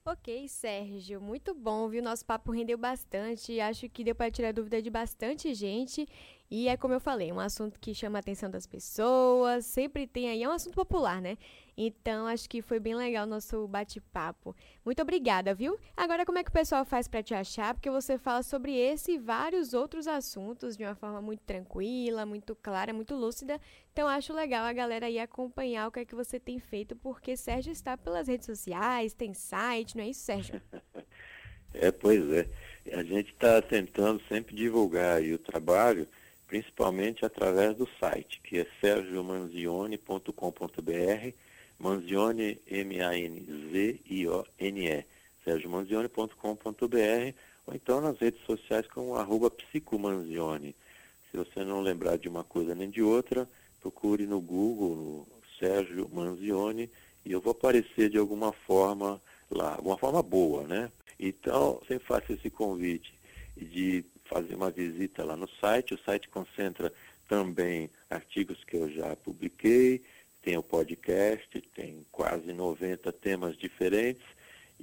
Ok, 0.07 0.47
Sérgio, 0.47 1.19
muito 1.19 1.55
bom, 1.55 1.89
viu? 1.89 2.03
Nosso 2.03 2.23
papo 2.23 2.51
rendeu 2.51 2.77
bastante, 2.77 3.59
acho 3.59 3.89
que 3.89 4.03
deu 4.03 4.13
para 4.13 4.29
tirar 4.29 4.53
dúvida 4.53 4.79
de 4.79 4.87
bastante 4.91 5.51
gente. 5.55 6.07
E 6.49 6.67
é 6.67 6.77
como 6.77 6.93
eu 6.93 6.99
falei, 6.99 7.31
um 7.31 7.39
assunto 7.39 7.79
que 7.79 7.93
chama 7.93 8.19
a 8.19 8.21
atenção 8.21 8.49
das 8.49 8.67
pessoas, 8.67 9.65
sempre 9.65 10.05
tem 10.05 10.29
aí, 10.29 10.43
é 10.43 10.47
um 10.47 10.51
assunto 10.51 10.75
popular, 10.75 11.19
né? 11.19 11.37
Então, 11.77 12.27
acho 12.27 12.49
que 12.49 12.61
foi 12.61 12.79
bem 12.79 12.95
legal 12.95 13.25
o 13.25 13.29
nosso 13.29 13.67
bate-papo. 13.67 14.55
Muito 14.85 15.01
obrigada, 15.01 15.53
viu? 15.53 15.77
Agora, 15.97 16.25
como 16.25 16.37
é 16.37 16.43
que 16.43 16.49
o 16.49 16.53
pessoal 16.53 16.85
faz 16.85 17.07
para 17.07 17.23
te 17.23 17.33
achar? 17.33 17.73
Porque 17.73 17.89
você 17.89 18.17
fala 18.17 18.43
sobre 18.43 18.77
esse 18.77 19.13
e 19.13 19.17
vários 19.17 19.73
outros 19.73 20.07
assuntos 20.07 20.77
de 20.77 20.83
uma 20.85 20.95
forma 20.95 21.21
muito 21.21 21.41
tranquila, 21.41 22.25
muito 22.25 22.55
clara, 22.55 22.93
muito 22.93 23.15
lúcida. 23.15 23.59
Então, 23.91 24.07
acho 24.07 24.31
legal 24.31 24.63
a 24.65 24.71
galera 24.71 25.07
aí 25.07 25.19
acompanhar 25.19 25.87
o 25.87 25.91
que 25.91 25.99
é 25.99 26.05
que 26.05 26.15
você 26.15 26.39
tem 26.39 26.59
feito, 26.59 26.95
porque 26.95 27.35
Sérgio 27.35 27.71
está 27.71 27.97
pelas 27.97 28.27
redes 28.27 28.45
sociais, 28.45 29.13
tem 29.13 29.33
site, 29.33 29.97
não 29.97 30.03
é 30.03 30.09
isso, 30.09 30.21
Sérgio? 30.21 30.61
É, 31.77 31.91
pois 31.91 32.23
é. 32.31 32.47
A 32.93 33.03
gente 33.03 33.33
está 33.33 33.61
tentando 33.61 34.21
sempre 34.29 34.55
divulgar 34.55 35.21
o 35.21 35.37
trabalho, 35.37 36.07
principalmente 36.55 37.25
através 37.25 37.75
do 37.75 37.85
site, 37.99 38.39
que 38.41 38.59
é 38.59 38.67
sergiomanzione.com.br 38.79 41.33
Manzione, 41.77 42.61
M-A-N-Z-I-O-N-E, 42.65 43.45
sergiomanzione.com.br 45.43 47.33
ou 47.67 47.75
então 47.75 47.99
nas 47.99 48.17
redes 48.17 48.39
sociais 48.45 48.87
como 48.87 49.15
arroba 49.15 49.51
psicomanzione. 49.51 50.73
Se 51.29 51.35
você 51.35 51.65
não 51.65 51.81
lembrar 51.81 52.17
de 52.17 52.29
uma 52.29 52.45
coisa 52.45 52.73
nem 52.73 52.89
de 52.89 53.03
outra, 53.03 53.45
procure 53.81 54.25
no 54.25 54.39
Google, 54.39 55.27
Sérgio 55.59 56.09
Manzione, 56.13 56.89
e 57.25 57.33
eu 57.33 57.41
vou 57.41 57.51
aparecer 57.51 58.09
de 58.09 58.17
alguma 58.17 58.53
forma 58.53 59.21
lá, 59.51 59.75
alguma 59.75 59.97
forma 59.97 60.23
boa, 60.23 60.63
né? 60.63 60.89
Então, 61.19 61.81
sempre 61.85 62.07
faço 62.07 62.31
esse 62.31 62.49
convite 62.49 63.13
de 63.57 64.05
fazer 64.25 64.55
uma 64.55 64.69
visita 64.69 65.23
lá 65.23 65.35
no 65.35 65.47
site. 65.59 65.93
O 65.93 65.99
site 65.99 66.29
concentra 66.29 66.91
também 67.27 67.89
artigos 68.09 68.63
que 68.63 68.77
eu 68.77 68.89
já 68.89 69.15
publiquei, 69.15 70.01
tem 70.41 70.57
o 70.57 70.63
podcast, 70.63 71.61
tem 71.75 72.05
quase 72.11 72.53
90 72.53 73.11
temas 73.13 73.57
diferentes 73.57 74.23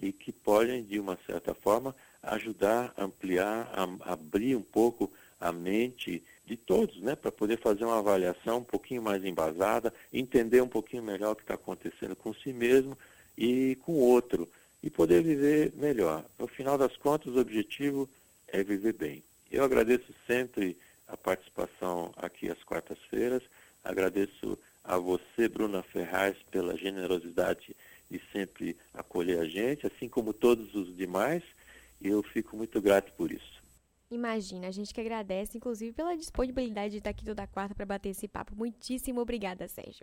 e 0.01 0.13
que 0.13 0.33
podem, 0.33 0.83
de 0.83 0.99
uma 0.99 1.19
certa 1.27 1.55
forma, 1.55 1.95
ajudar 2.23 2.93
ampliar, 2.97 3.71
a 3.73 4.13
abrir 4.13 4.57
um 4.57 4.63
pouco 4.63 5.13
a 5.41 5.53
mente 5.53 6.23
de 6.47 6.57
todos, 6.57 7.01
né, 7.01 7.15
para 7.15 7.33
poder 7.33 7.59
fazer 7.59 7.85
uma 7.85 7.99
avaliação 7.99 8.59
um 8.59 8.65
pouquinho 8.65 9.03
mais 9.03 9.25
embasada, 9.25 9.93
entender 10.13 10.61
um 10.61 10.69
pouquinho 10.69 11.03
melhor 11.03 11.33
o 11.33 11.37
que 11.37 11.43
está 11.43 11.55
acontecendo 11.55 12.15
com 12.15 12.33
si 12.33 12.53
mesmo 12.53 12.97
e 13.37 13.77
com 13.83 13.93
o 13.93 14.01
outro, 14.01 14.49
e 14.83 14.91
poder 14.91 15.23
viver 15.23 15.73
melhor. 15.75 16.25
No 16.39 16.47
final 16.47 16.77
das 16.77 16.97
contas, 16.97 17.35
o 17.35 17.41
objetivo 17.41 18.09
é 18.49 18.63
viver 18.63 18.93
bem. 18.93 19.23
Eu 19.53 19.65
agradeço 19.65 20.15
sempre 20.27 20.79
a 21.07 21.15
participação 21.15 22.11
aqui 22.17 22.51
às 22.51 22.65
quartas-feiras, 22.65 23.43
agradeço 23.85 24.59
a 24.83 24.97
você, 24.97 25.47
Bruna 25.47 25.83
Ferraz, 25.83 26.35
pela 26.51 26.75
generosidade 26.75 27.77
de 28.11 28.19
sempre 28.33 28.75
acolher 28.95 29.41
a 29.41 29.45
gente, 29.47 29.87
assim 29.87 30.09
como 30.09 30.33
todos 30.33 30.75
os 30.75 30.97
demais, 30.97 31.43
e 32.01 32.09
eu 32.09 32.23
fico 32.23 32.57
muito 32.57 32.81
grato 32.81 33.13
por 33.13 33.31
isso. 33.31 33.63
Imagina, 34.11 34.69
a 34.69 34.71
gente 34.71 34.95
que 34.95 35.01
agradece, 35.03 35.59
inclusive, 35.59 35.93
pela 35.93 36.17
disponibilidade 36.17 36.93
de 36.93 36.99
estar 36.99 37.11
aqui 37.11 37.25
toda 37.25 37.47
quarta 37.47 37.75
para 37.75 37.85
bater 37.85 38.09
esse 38.09 38.27
papo. 38.27 38.57
Muitíssimo 38.57 39.21
obrigada, 39.21 39.69
Sérgio. 39.69 40.01